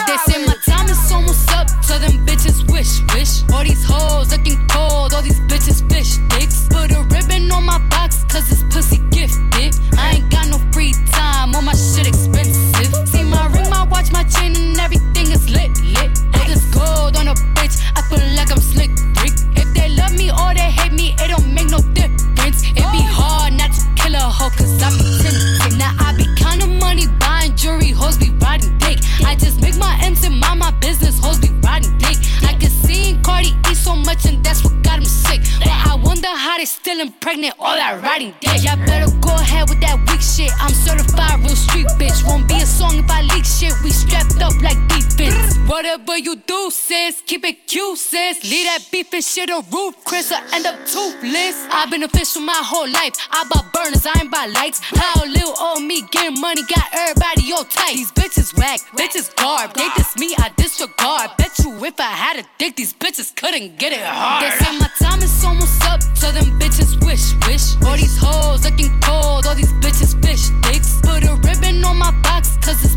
They 0.06 0.18
say 0.26 0.44
my 0.44 0.56
time 0.66 0.88
is 0.90 1.12
almost 1.12 1.50
up, 1.52 1.70
so 1.84 1.98
them 1.98 2.26
bitches 2.26 2.66
wish, 2.70 3.02
wish. 3.14 3.42
All 3.54 3.62
these 3.62 3.84
hoes 3.84 4.30
looking 4.30 4.66
cold, 4.68 5.14
all 5.14 5.22
these 5.22 5.40
bitches 5.50 5.82
fish 5.90 6.18
dicks. 6.34 6.66
Put 6.68 6.90
a 6.90 7.02
ribbon 7.02 7.23
And 49.14 49.22
shit 49.22 49.48
on 49.48 49.62
roof, 49.70 49.94
Chris. 50.04 50.32
I 50.32 50.42
end 50.56 50.66
up 50.66 50.74
toothless. 50.90 51.54
I've 51.70 51.88
been 51.88 52.02
official 52.02 52.42
my 52.42 52.58
whole 52.66 52.90
life. 52.90 53.14
I 53.30 53.46
bought 53.46 53.70
burners, 53.72 54.04
I 54.04 54.10
ain't 54.18 54.28
buy 54.28 54.46
lights. 54.46 54.80
How 54.82 55.22
little 55.22 55.54
old 55.54 55.84
me 55.84 56.02
getting 56.10 56.40
money 56.40 56.62
got 56.66 56.82
everybody 56.92 57.52
all 57.52 57.62
tight. 57.62 57.94
These 57.94 58.10
bitches 58.10 58.58
whack, 58.58 58.80
bitches 58.98 59.30
garb. 59.36 59.72
They 59.74 59.86
diss 59.94 60.16
me, 60.18 60.34
I 60.36 60.50
disregard. 60.56 61.30
Bet 61.38 61.56
you 61.62 61.70
if 61.84 61.94
I 62.00 62.10
had 62.10 62.42
a 62.42 62.44
dick, 62.58 62.74
these 62.74 62.92
bitches 62.92 63.30
couldn't 63.36 63.78
get 63.78 63.92
it 63.92 64.02
hard. 64.02 64.50
They 64.50 64.64
say 64.64 64.78
my 64.82 64.90
time 64.98 65.22
is 65.22 65.44
almost 65.44 65.84
up, 65.84 66.02
so 66.18 66.32
them 66.32 66.58
bitches 66.58 66.98
wish, 67.06 67.38
wish. 67.46 67.78
All 67.86 67.94
these 67.94 68.18
hoes 68.18 68.64
looking 68.64 68.90
cold, 68.98 69.46
all 69.46 69.54
these 69.54 69.72
bitches 69.74 70.18
fish 70.26 70.50
dicks. 70.66 70.98
Put 71.02 71.22
a 71.22 71.38
ribbon 71.46 71.84
on 71.84 71.98
my 71.98 72.10
box, 72.26 72.58
cause 72.66 72.82
it's 72.82 72.93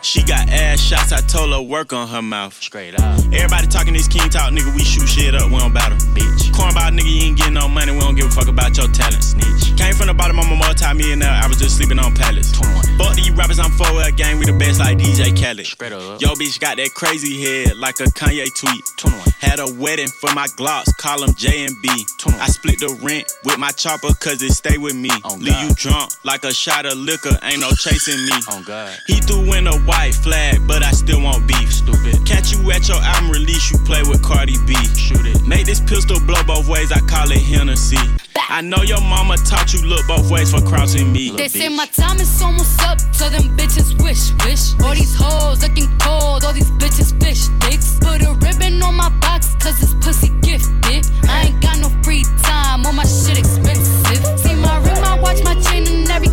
She 0.00 0.22
got 0.22 0.48
ass 1.52 1.62
shots, 1.62 1.68
I 1.68 1.68
told 1.68 1.68
her 1.68 1.70
work 1.70 1.92
on 1.92 2.08
her 2.08 2.22
mouth. 2.22 2.54
Straight 2.54 2.98
up. 2.98 3.18
Everybody 3.32 3.66
talking 3.66 3.92
this 3.94 4.08
king 4.08 4.28
talk, 4.28 4.52
nigga, 4.52 4.74
we 4.74 4.84
shoot 4.84 5.08
shit 5.08 5.34
up, 5.34 5.50
we 5.50 5.58
don't 5.58 5.72
battle. 5.72 5.98
Bitch. 6.14 6.50
Cornball 6.52 6.90
nigga, 6.90 7.10
you 7.10 7.22
ain't 7.28 7.38
getting 7.38 7.54
no 7.54 7.68
money, 7.68 7.92
we 7.92 8.00
don't 8.00 8.14
give 8.14 8.26
a 8.26 8.30
fuck 8.30 8.48
about 8.48 8.76
your 8.76 8.88
talent. 8.88 9.22
Snitch. 9.22 9.76
Came 9.76 9.94
from 9.94 10.08
the 10.08 10.14
bottom, 10.14 10.38
I'm 10.38 10.50
a 10.52 10.56
multi-millionaire, 10.56 11.30
I 11.42 11.46
was 11.48 11.58
just 11.58 11.76
sleeping 11.76 11.98
on 11.98 12.14
pallets. 12.14 12.52
Fuck 12.98 13.14
these 13.14 13.30
rappers, 13.32 13.58
I'm 13.58 13.70
for 13.72 13.88
a 14.02 14.12
gang, 14.12 14.38
we 14.38 14.46
the 14.46 14.52
best 14.58 14.80
like 14.80 14.98
DJ 14.98 15.32
Khaled. 15.32 15.66
Straight 15.66 15.92
up. 15.92 16.20
Yo, 16.20 16.28
bitch 16.34 16.60
got 16.60 16.76
that 16.76 16.94
crazy 16.94 17.42
head, 17.42 17.76
like 17.76 18.00
a 18.00 18.04
Kanye 18.04 18.46
tweet. 18.54 18.82
21. 18.98 19.32
Had 19.40 19.58
a 19.58 19.66
wedding 19.74 20.08
for 20.08 20.32
my 20.34 20.46
Glocks, 20.58 20.96
call 20.96 21.20
them 21.20 21.34
J 21.34 21.64
and 21.64 21.74
B. 21.82 21.88
I 22.40 22.46
split 22.46 22.78
the 22.78 22.96
rent 23.02 23.32
with 23.44 23.58
my 23.58 23.70
chopper, 23.70 24.14
cause 24.14 24.42
it 24.42 24.52
stay 24.52 24.78
with 24.78 24.94
me. 24.94 25.10
Oh, 25.24 25.36
Leave 25.40 25.58
you 25.60 25.74
drunk 25.74 26.12
like 26.24 26.44
a 26.44 26.54
shot 26.54 26.86
of 26.86 26.96
liquor, 26.96 27.36
ain't 27.42 27.60
no 27.60 27.70
chasing 27.72 28.24
me. 28.24 28.32
Oh 28.48 28.62
God. 28.64 28.96
He 29.06 29.14
threw 29.14 29.52
in 29.54 29.66
a 29.66 29.76
white 29.80 30.14
flag, 30.14 30.66
but 30.66 30.82
I 30.84 30.92
still 30.92 31.20
want 31.20 31.41
beef. 31.46 31.72
Stupid. 31.72 32.24
Catch 32.26 32.52
you 32.52 32.70
at 32.70 32.88
your 32.88 33.00
album 33.02 33.30
release, 33.30 33.70
you 33.70 33.78
play 33.78 34.02
with 34.02 34.22
Cardi 34.22 34.56
B. 34.66 34.74
Shoot 34.96 35.26
it. 35.26 35.46
Make 35.46 35.66
this 35.66 35.80
pistol 35.80 36.18
blow 36.20 36.42
both 36.44 36.68
ways, 36.68 36.92
I 36.92 37.00
call 37.00 37.30
it 37.30 37.42
Hennessy. 37.42 37.98
I 38.48 38.60
know 38.60 38.82
your 38.82 39.00
mama 39.00 39.36
taught 39.38 39.72
you 39.72 39.80
look 39.82 40.06
both 40.06 40.30
ways 40.30 40.52
for 40.52 40.60
crossing 40.60 41.12
me. 41.12 41.30
They 41.30 41.48
say 41.48 41.68
my 41.68 41.86
time 41.86 42.20
is 42.20 42.42
almost 42.42 42.80
up, 42.82 43.00
so 43.14 43.28
them 43.28 43.56
bitches 43.56 43.96
wish, 44.02 44.32
wish. 44.44 44.78
All 44.84 44.94
these 44.94 45.14
hoes 45.16 45.62
looking 45.62 45.88
cold, 45.98 46.44
all 46.44 46.52
these 46.52 46.70
bitches 46.72 47.18
fish 47.22 47.48
dicks. 47.60 47.98
Put 48.00 48.22
a 48.22 48.32
ribbon 48.34 48.82
on 48.82 48.94
my 48.94 49.08
box, 49.20 49.54
cause 49.60 49.82
it's 49.82 49.94
pussy 50.04 50.28
gifted. 50.42 51.06
I 51.28 51.46
ain't 51.46 51.62
got 51.62 51.78
no 51.78 51.88
free 52.02 52.24
time, 52.42 52.84
all 52.84 52.92
my 52.92 53.04
shit 53.04 53.38
expensive. 53.38 54.20
See 54.38 54.54
my 54.54 54.76
ring, 54.84 55.00
my 55.00 55.18
watch, 55.20 55.42
my 55.44 55.54
chain, 55.54 55.86
and 55.86 56.10
everything 56.10 56.31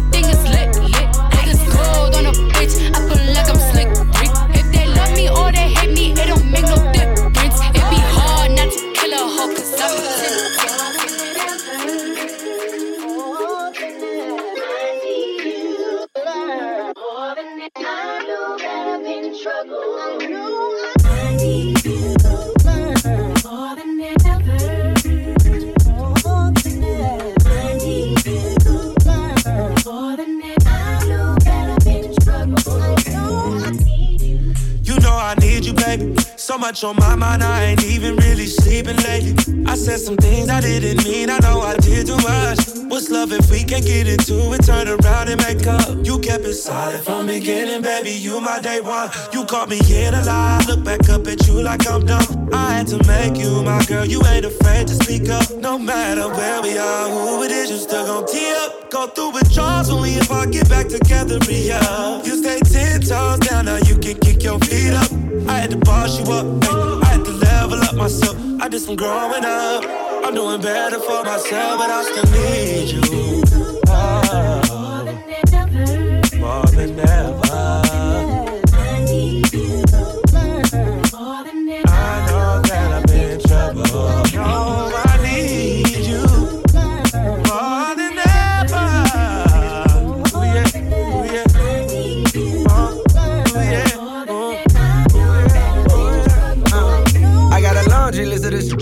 much 36.60 36.84
on 36.84 36.96
my 36.98 37.16
mind, 37.16 37.44
I 37.44 37.64
ain't 37.64 37.84
even 37.86 38.16
really 38.18 38.46
sleeping 38.46 38.98
lately. 38.98 39.34
I 39.66 39.76
said 39.76 40.00
some 40.00 40.18
things 40.18 40.50
I 40.50 40.60
didn't 40.60 41.04
mean, 41.06 41.30
I 41.30 41.40
know 41.40 41.62
I 41.62 41.78
did 41.78 42.08
too 42.08 42.18
much. 42.18 42.60
What's 42.90 43.10
love 43.10 43.32
if 43.32 43.50
we 43.50 43.64
can't 43.64 43.86
get 43.86 44.08
into 44.08 44.52
it? 44.54 44.66
Turn 44.66 44.88
around 44.88 45.30
and 45.30 45.40
make 45.42 45.66
up. 45.68 46.06
You 46.06 46.20
kept 46.20 46.44
it 46.44 46.56
solid 46.56 47.02
from 47.02 47.28
beginning, 47.28 47.82
baby. 47.82 48.12
You 48.12 48.42
my 48.42 48.60
day 48.60 48.82
one. 48.82 49.10
You 49.32 49.46
caught 49.46 49.70
me 49.70 49.80
in 49.80 50.14
a 50.14 50.24
lie. 50.24 50.64
Look 50.68 50.84
back 50.84 51.08
up 51.10 51.28
at 51.28 51.48
you 51.48 51.62
like 51.62 51.88
I'm 51.88 52.06
dumb. 52.06 52.50
I 52.52 52.74
had 52.74 52.88
to 52.88 52.98
make 53.08 53.38
you 53.38 53.64
my 53.64 53.84
girl. 53.86 54.06
You 54.06 54.22
ain't 54.26 54.46
afraid 54.46 54.88
to 54.88 54.96
speak 54.96 55.30
up. 55.30 55.50
No 55.58 55.78
matter 55.78 56.28
where 56.30 56.62
we 56.62 56.78
are, 56.78 57.10
who 57.10 57.44
it 57.44 57.52
is, 57.52 57.70
you 57.70 57.78
still 57.78 58.06
gon' 58.06 58.26
tee 58.28 58.52
up. 58.64 58.90
Go 58.90 59.08
through 59.08 59.32
withdrawals 59.32 59.94
we 59.94 60.12
if 60.16 60.32
I 60.32 60.48
get 60.48 60.68
back 60.68 60.88
together, 60.88 61.38
up. 61.38 62.26
You 62.26 62.36
stay 62.38 62.60
ten 62.60 63.02
toes 63.02 63.40
down, 63.40 63.66
now 63.66 63.78
you 63.78 63.98
can 63.98 64.20
kick 64.20 64.44
your 64.44 64.60
feet 64.60 64.94
up. 64.94 65.19
I 65.48 65.60
had 65.62 65.72
to 65.72 65.78
boss 65.78 66.20
you 66.20 66.26
up, 66.34 66.46
ay. 66.64 67.00
I 67.04 67.06
had 67.14 67.26
to 67.26 67.32
level 67.32 67.80
up 67.82 67.96
myself. 67.96 68.36
I 68.62 68.68
did 68.68 68.82
some 68.82 68.96
growing 68.96 69.46
up. 69.46 69.84
I'm 70.26 70.34
doing 70.34 70.62
better 70.62 71.00
for 71.00 71.24
myself, 71.24 71.80
but 71.80 71.90
I 71.90 72.04
still 72.04 72.30
need 72.32 72.90
you. 72.96 73.44
Ah, 73.88 75.06
more 76.40 76.66
than 76.78 77.00
ever. 77.00 77.40
I 77.44 77.49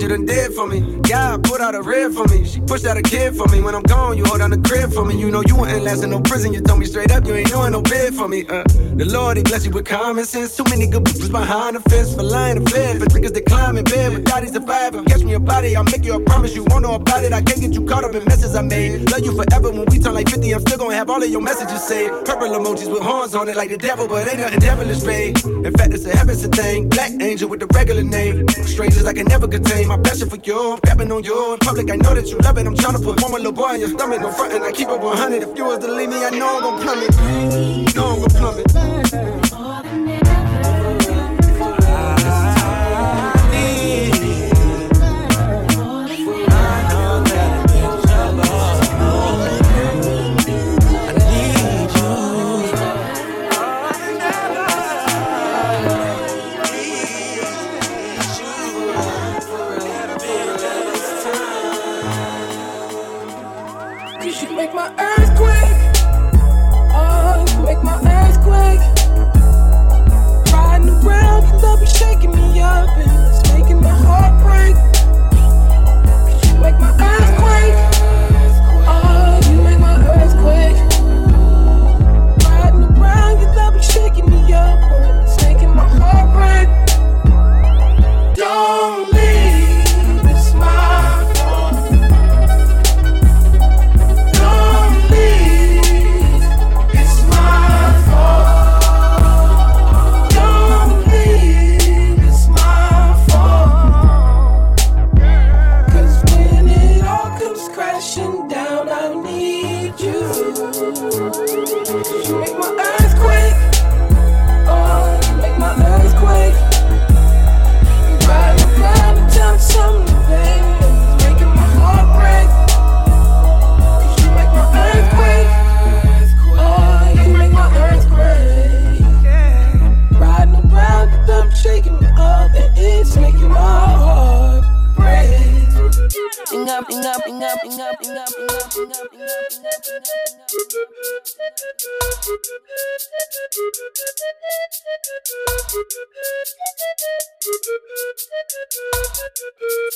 you 0.07 0.15
done 0.15 0.25
did 0.25 0.53
for 0.53 0.67
me. 0.67 0.97
I 1.13 1.37
put 1.43 1.61
out 1.61 1.75
a 1.75 1.81
rib 1.81 2.13
for 2.13 2.25
me. 2.27 2.45
She 2.45 2.61
pushed 2.61 2.85
out 2.85 2.97
a 2.97 3.01
kid 3.01 3.35
for 3.35 3.47
me. 3.47 3.61
When 3.61 3.75
I'm 3.75 3.83
gone, 3.83 4.17
you 4.17 4.23
hold 4.25 4.39
down 4.39 4.51
the 4.51 4.57
crib 4.57 4.93
for 4.93 5.03
me. 5.03 5.19
You 5.19 5.29
know 5.31 5.41
you 5.45 5.55
wouldn't 5.55 5.83
last 5.83 6.03
in 6.03 6.11
no 6.11 6.21
prison. 6.21 6.53
You 6.53 6.61
told 6.61 6.79
me 6.79 6.85
straight 6.85 7.11
up, 7.11 7.25
you 7.25 7.33
ain't 7.33 7.49
doing 7.49 7.71
no 7.71 7.81
bid 7.81 8.13
for 8.13 8.27
me. 8.27 8.45
Uh, 8.47 8.63
the 8.95 9.05
Lord, 9.05 9.37
he 9.37 9.43
bless 9.43 9.65
you 9.65 9.71
with 9.71 9.85
common 9.85 10.25
sense. 10.25 10.55
Too 10.55 10.63
many 10.69 10.87
good 10.87 11.03
bitches 11.03 11.31
behind 11.31 11.75
the 11.75 11.81
fence 11.89 12.15
for 12.15 12.23
lying 12.23 12.63
to 12.63 12.71
fed. 12.71 12.99
For 12.99 13.05
niggas 13.07 13.33
that 13.33 13.45
climb 13.45 13.77
in 13.77 13.83
bed 13.83 14.13
with 14.13 14.25
daddies 14.25 14.53
surviving. 14.53 15.05
Catch 15.05 15.23
me 15.23 15.33
a 15.33 15.39
body, 15.39 15.75
I'll 15.75 15.83
make 15.83 16.05
you 16.05 16.13
a 16.13 16.19
promise. 16.21 16.55
You 16.55 16.63
won't 16.65 16.83
know 16.83 16.95
about 16.95 17.23
it. 17.23 17.33
I 17.33 17.41
can't 17.41 17.59
get 17.59 17.73
you 17.73 17.85
caught 17.85 18.03
up 18.03 18.15
in 18.15 18.23
messes 18.25 18.55
I 18.55 18.61
made. 18.61 19.11
Love 19.11 19.25
you 19.25 19.35
forever 19.35 19.71
when 19.71 19.85
we 19.91 19.99
turn 19.99 20.13
like 20.13 20.29
50. 20.29 20.53
I'm 20.53 20.61
still 20.61 20.77
gonna 20.77 20.95
have 20.95 21.09
all 21.09 21.21
of 21.21 21.29
your 21.29 21.41
messages 21.41 21.83
saved. 21.83 22.25
Purple 22.25 22.47
emojis 22.47 22.91
with 22.91 23.01
horns 23.01 23.35
on 23.35 23.49
it 23.49 23.55
like 23.55 23.69
the 23.69 23.77
devil, 23.77 24.07
but 24.07 24.27
ain't 24.27 24.39
nothing 24.39 24.59
devilish, 24.59 25.03
babe. 25.03 25.37
In 25.65 25.73
fact, 25.73 25.93
it's 25.93 26.05
a 26.05 26.15
heaven's 26.15 26.43
a 26.45 26.49
thing. 26.49 26.89
Black 26.89 27.11
angel 27.19 27.49
with 27.49 27.59
the 27.59 27.67
regular 27.67 28.03
name. 28.03 28.47
Strangers 28.49 29.05
I 29.05 29.13
can 29.13 29.25
never 29.25 29.47
contain. 29.47 29.87
My 29.87 29.97
passion 30.07 30.29
for 30.29 30.37
you, 30.37 30.79
grabbing 30.83 31.11
on 31.11 31.23
you. 31.23 31.53
In 31.53 31.59
public, 31.59 31.91
I 31.91 31.95
know 31.97 32.13
that 32.15 32.27
you 32.27 32.37
love 32.37 32.57
it. 32.57 32.65
I'm 32.65 32.75
trying 32.75 32.95
to 32.95 32.99
put 32.99 33.21
one 33.21 33.31
more 33.31 33.39
little 33.39 33.51
boy 33.51 33.73
in 33.73 33.81
your 33.81 33.89
stomach. 33.89 34.21
No 34.21 34.31
front, 34.31 34.53
and 34.53 34.63
I 34.63 34.71
keep 34.71 34.87
it 34.87 34.99
100. 34.99 35.43
If 35.43 35.57
you 35.57 35.65
was 35.65 35.79
to 35.79 35.91
leave 35.91 36.09
me, 36.09 36.23
I 36.23 36.29
know 36.29 36.57
I'm 36.57 36.61
gonna 36.63 36.83
plummet. 36.83 37.95
Know 37.95 38.05
I'm 38.13 38.19
gonna 38.19 38.39
plummet. 38.39 39.76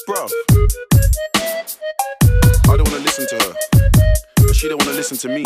Bro, 0.07 0.27
I 2.69 2.77
don't 2.77 2.87
wanna 2.89 3.03
listen 3.03 3.27
to 3.27 3.35
her, 3.35 3.53
but 4.35 4.55
she 4.55 4.67
don't 4.67 4.79
wanna 4.83 4.97
listen 4.97 5.17
to 5.17 5.27
me. 5.29 5.43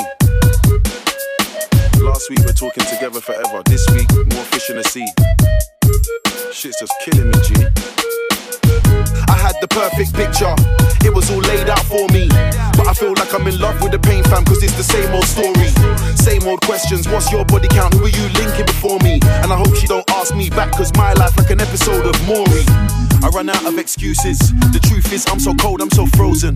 Last 2.01 2.29
week 2.29 2.39
we're 2.39 2.53
talking 2.53 2.85
together 2.85 3.21
forever. 3.21 3.61
This 3.65 3.85
week, 3.91 4.09
more 4.13 4.43
fish 4.45 4.69
in 4.69 4.77
the 4.77 4.83
sea. 4.83 5.07
Shit's 6.51 6.79
just 6.79 6.93
killing 7.03 7.27
me, 7.27 7.39
G. 7.43 7.53
I 9.27 9.37
had 9.37 9.55
the 9.61 9.67
perfect 9.69 10.13
picture, 10.13 10.53
it 11.05 11.13
was 11.13 11.29
all 11.31 11.39
laid 11.39 11.69
out 11.69 11.83
for 11.85 12.07
me. 12.09 12.27
But 12.77 12.87
I 12.87 12.93
feel 12.93 13.13
like 13.13 13.33
I'm 13.33 13.47
in 13.47 13.59
love 13.59 13.81
with 13.81 13.91
the 13.91 13.99
pain 13.99 14.23
fam, 14.25 14.45
cause 14.45 14.63
it's 14.63 14.73
the 14.73 14.83
same 14.83 15.13
old 15.13 15.25
story. 15.25 15.69
Same 16.15 16.47
old 16.47 16.61
questions, 16.61 17.07
what's 17.07 17.31
your 17.31 17.45
body 17.45 17.67
count? 17.67 17.93
Who 17.93 18.05
are 18.05 18.09
you 18.09 18.29
linking 18.39 18.65
before 18.65 18.99
me? 18.99 19.19
And 19.43 19.51
I 19.51 19.57
hope 19.57 19.75
she 19.75 19.87
don't 19.87 20.09
ask 20.11 20.35
me 20.35 20.49
back, 20.49 20.71
cause 20.71 20.91
my 20.95 21.13
life 21.13 21.37
like 21.37 21.49
an 21.49 21.61
episode 21.61 22.05
of 22.05 22.15
Maury. 22.27 22.65
I 23.23 23.29
run 23.29 23.49
out 23.49 23.65
of 23.65 23.77
excuses. 23.77 24.39
The 24.73 24.79
truth 24.87 25.11
is, 25.13 25.25
I'm 25.29 25.39
so 25.39 25.53
cold, 25.55 25.81
I'm 25.81 25.91
so 25.91 26.05
frozen. 26.17 26.55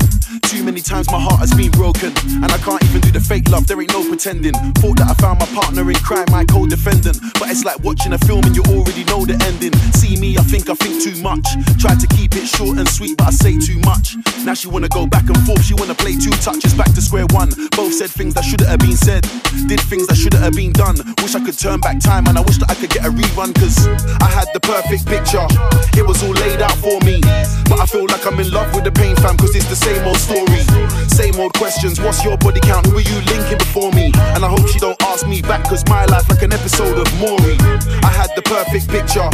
Too 0.49 0.63
many 0.63 0.81
times 0.81 1.09
my 1.11 1.19
heart 1.19 1.39
has 1.39 1.53
been 1.53 1.71
broken, 1.71 2.11
and 2.41 2.49
I 2.51 2.57
can't 2.59 2.81
even 2.85 3.01
do 3.01 3.11
the 3.11 3.19
fake 3.19 3.49
love, 3.49 3.67
there 3.67 3.79
ain't 3.79 3.93
no 3.93 4.01
pretending. 4.07 4.53
Thought 4.81 4.97
that 4.97 5.07
I 5.09 5.13
found 5.21 5.39
my 5.39 5.45
partner 5.53 5.85
in 5.89 5.95
crime, 6.01 6.25
my 6.31 6.45
co 6.45 6.65
defendant. 6.65 7.21
But 7.37 7.51
it's 7.51 7.63
like 7.63 7.79
watching 7.83 8.13
a 8.13 8.19
film 8.25 8.43
and 8.45 8.55
you 8.55 8.63
already 8.73 9.03
know 9.05 9.25
the 9.25 9.37
ending. 9.45 9.73
See 9.93 10.17
me, 10.17 10.37
I 10.37 10.43
think 10.43 10.69
I 10.69 10.75
think 10.75 11.03
too 11.03 11.15
much. 11.21 11.45
Tried 11.77 11.99
to 12.01 12.07
keep 12.17 12.35
it 12.35 12.47
short 12.47 12.77
and 12.77 12.87
sweet, 12.89 13.17
but 13.17 13.27
I 13.27 13.31
say 13.31 13.59
too 13.59 13.77
much. 13.85 14.17
Now 14.41 14.53
she 14.53 14.67
wanna 14.67 14.89
go 14.89 15.05
back 15.05 15.29
and 15.29 15.37
forth, 15.45 15.61
she 15.63 15.75
wanna 15.75 15.95
play 15.95 16.17
two 16.17 16.33
touches 16.41 16.73
back 16.73 16.89
to 16.97 17.01
square 17.01 17.29
one. 17.29 17.53
Both 17.77 17.93
said 17.93 18.09
things 18.09 18.33
that 18.33 18.43
shouldn't 18.43 18.69
have 18.69 18.79
been 18.79 18.97
said, 18.97 19.21
did 19.69 19.79
things 19.85 20.07
that 20.07 20.17
shouldn't 20.17 20.41
have 20.41 20.53
been 20.53 20.73
done. 20.73 20.97
Wish 21.21 21.35
I 21.35 21.45
could 21.45 21.57
turn 21.57 21.79
back 21.79 21.99
time, 21.99 22.25
and 22.25 22.37
I 22.37 22.41
wish 22.41 22.57
that 22.57 22.69
I 22.69 22.75
could 22.75 22.89
get 22.89 23.05
a 23.05 23.11
rerun, 23.13 23.53
cause 23.53 23.85
I 24.17 24.29
had 24.33 24.49
the 24.53 24.59
perfect 24.59 25.05
picture. 25.05 25.45
It 25.93 26.05
was 26.05 26.23
all 26.23 26.33
laid 26.33 26.48
out 26.57 26.73
for 26.81 26.97
me. 27.05 27.21
But 27.69 27.77
I 27.77 27.85
feel 27.85 28.09
like 28.09 28.25
I'm 28.25 28.39
in 28.39 28.49
love 28.49 28.73
with 28.73 28.83
the 28.83 28.91
pain 28.91 29.15
fam, 29.17 29.37
cause 29.37 29.53
it's 29.55 29.69
the 29.69 29.77
same 29.77 30.01
old 30.09 30.17
story. 30.17 30.65
Same 31.07 31.37
old 31.39 31.53
questions, 31.53 32.01
what's 32.01 32.25
your 32.25 32.37
body 32.37 32.59
count? 32.59 32.87
Who 32.87 32.97
are 32.97 33.05
you 33.05 33.21
linking 33.29 33.57
before 33.57 33.91
me? 33.93 34.11
And 34.35 34.43
I 34.43 34.49
hope 34.49 34.67
she 34.67 34.79
don't 34.79 34.99
ask 35.03 35.27
me 35.27 35.41
back, 35.41 35.63
cause 35.69 35.85
my 35.87 36.05
life 36.05 36.27
like 36.29 36.41
an 36.41 36.53
episode 36.53 36.97
of 36.97 37.07
Maury. 37.21 37.55
I 38.03 38.11
had 38.11 38.33
the 38.35 38.41
perfect 38.41 38.89
picture, 38.89 39.29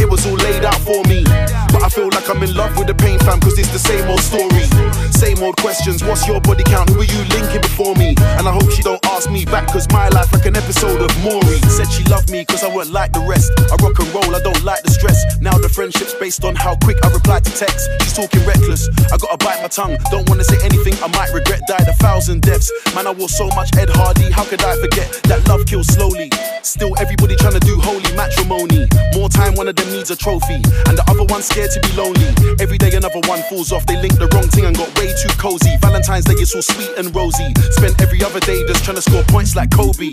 it 0.00 0.08
was 0.08 0.24
all 0.26 0.38
laid 0.38 0.64
out 0.64 0.80
for 0.80 1.02
me. 1.10 1.24
But 1.74 1.82
I 1.82 1.88
feel 1.88 2.08
like 2.08 2.28
I'm 2.30 2.42
in 2.42 2.54
love 2.54 2.76
with 2.78 2.86
the 2.86 2.94
pain 2.94 3.18
fam, 3.20 3.40
cause 3.40 3.58
it's 3.58 3.72
the 3.72 3.82
same 3.82 4.08
old 4.08 4.22
story. 4.22 4.64
Same 5.10 5.42
old 5.42 5.56
questions, 5.58 6.02
what's 6.04 6.26
your 6.26 6.40
body 6.40 6.64
count? 6.64 6.88
Who 6.90 7.00
are 7.00 7.10
you 7.10 7.22
linking 7.36 7.60
before 7.60 7.94
me? 7.96 7.99
Back, 9.50 9.66
cause 9.66 9.86
my 9.90 10.08
life 10.10 10.32
like 10.32 10.46
an 10.46 10.56
episode 10.56 11.02
of 11.02 11.10
Maury. 11.22 11.58
Said 11.66 11.90
she 11.90 12.04
loved 12.04 12.30
me 12.30 12.44
cause 12.44 12.62
I 12.62 12.74
weren't 12.74 12.90
like 12.90 13.12
the 13.12 13.20
rest. 13.20 13.52
I 13.58 13.76
rock 13.82 13.98
and 13.98 14.08
roll, 14.14 14.34
I 14.34 14.40
don't 14.40 14.62
like 14.64 14.82
the 14.82 14.90
stress. 14.90 15.18
Now 15.40 15.58
the 15.58 15.68
friendship's 15.68 16.14
based 16.14 16.44
on 16.44 16.54
how 16.54 16.76
quick 16.76 16.96
I 17.04 17.10
reply 17.12 17.40
to 17.40 17.52
text. 17.52 17.90
She's 18.02 18.14
talking 18.14 18.44
reckless, 18.46 18.88
I 19.12 19.18
gotta 19.18 19.36
bite 19.44 19.60
my 19.60 19.68
tongue. 19.68 19.98
Don't 20.10 20.28
wanna 20.28 20.44
say 20.44 20.56
anything 20.64 20.94
I 21.02 21.08
might 21.18 21.34
regret. 21.34 21.60
Died 21.66 21.86
a 21.88 21.94
thousand 21.94 22.42
deaths. 22.42 22.70
Man, 22.94 23.06
I 23.06 23.12
wore 23.12 23.28
so 23.28 23.46
much 23.58 23.74
Ed 23.76 23.90
Hardy, 23.90 24.30
how 24.30 24.44
could 24.44 24.62
I 24.62 24.78
forget 24.80 25.10
that 25.24 25.46
love 25.48 25.66
kills 25.66 25.88
slowly? 25.88 26.30
Still, 26.62 26.94
everybody 26.98 27.36
trying 27.36 27.58
to 27.58 27.60
do 27.60 27.76
holy 27.80 28.06
matrimony. 28.14 28.86
More 29.14 29.28
time, 29.28 29.54
one 29.54 29.66
of 29.66 29.76
them 29.76 29.90
needs 29.90 30.10
a 30.10 30.16
trophy, 30.16 30.62
and 30.86 30.94
the 30.94 31.04
other 31.08 31.24
one's 31.24 31.46
scared 31.46 31.70
to 31.72 31.80
be 31.80 31.90
lonely. 31.96 32.30
Every 32.60 32.78
day, 32.78 32.94
another 32.94 33.20
one 33.26 33.42
falls 33.48 33.72
off. 33.72 33.86
They 33.86 33.96
link 34.00 34.14
the 34.18 34.28
wrong 34.30 34.46
thing 34.48 34.64
and 34.66 34.76
got 34.76 34.92
way 34.98 35.10
too 35.18 35.32
cozy. 35.40 35.74
Valentine's 35.80 36.26
Day 36.26 36.38
is 36.38 36.54
all 36.54 36.62
sweet 36.62 36.92
and 36.98 37.14
rosy. 37.16 37.50
Spent 37.74 38.00
every 38.00 38.22
other 38.22 38.40
day 38.40 38.62
just 38.68 38.84
trying 38.84 38.96
to 38.96 39.02
score 39.02 39.24
points 39.40 39.56
like 39.56 39.70
Kobe. 39.70 40.12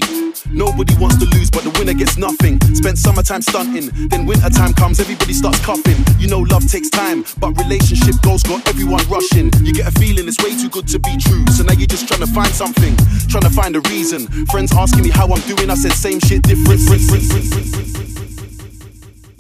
Nobody 0.52 0.96
wants 0.96 1.18
to 1.18 1.26
lose, 1.36 1.52
but 1.52 1.64
the 1.64 1.72
winner 1.78 1.94
gets 1.94 2.16
nothing. 2.18 2.62
Spent 2.74 2.98
summertime 2.98 3.42
stunting, 3.42 3.90
then 4.08 4.26
wintertime 4.26 4.72
comes, 4.74 5.02
everybody 5.02 5.34
starts 5.34 5.60
coughing. 5.66 6.00
You 6.18 6.30
know, 6.30 6.40
love 6.40 6.66
takes 6.72 6.90
time, 6.90 7.26
but 7.38 7.52
relationship 7.58 8.16
goals 8.22 8.44
got 8.44 8.66
everyone 8.70 9.04
rushing. 9.10 9.52
You 9.68 9.74
get 9.74 9.86
a 9.86 9.92
feeling 10.00 10.30
it's 10.30 10.42
way 10.42 10.56
too 10.56 10.70
good 10.70 10.88
to 10.96 11.00
be 11.00 11.18
true, 11.18 11.46
so 11.48 11.64
now 11.64 11.74
you're 11.74 11.92
just 11.92 12.08
trying 12.08 12.22
to 12.22 12.32
find 12.32 12.54
something, 12.54 12.96
trying 13.28 13.44
to 13.44 13.52
find 13.52 13.76
a 13.76 13.82
reason. 13.92 14.28
Friends 14.48 14.72
asking 14.72 15.04
me 15.04 15.10
how 15.10 15.28
I'm 15.28 15.44
doing, 15.44 15.70
I 15.70 15.76
said 15.76 15.92
same 15.92 16.22
shit, 16.22 16.44
different. 16.44 16.80
different, 16.88 17.28
different, 17.28 17.52
different. 17.52 18.27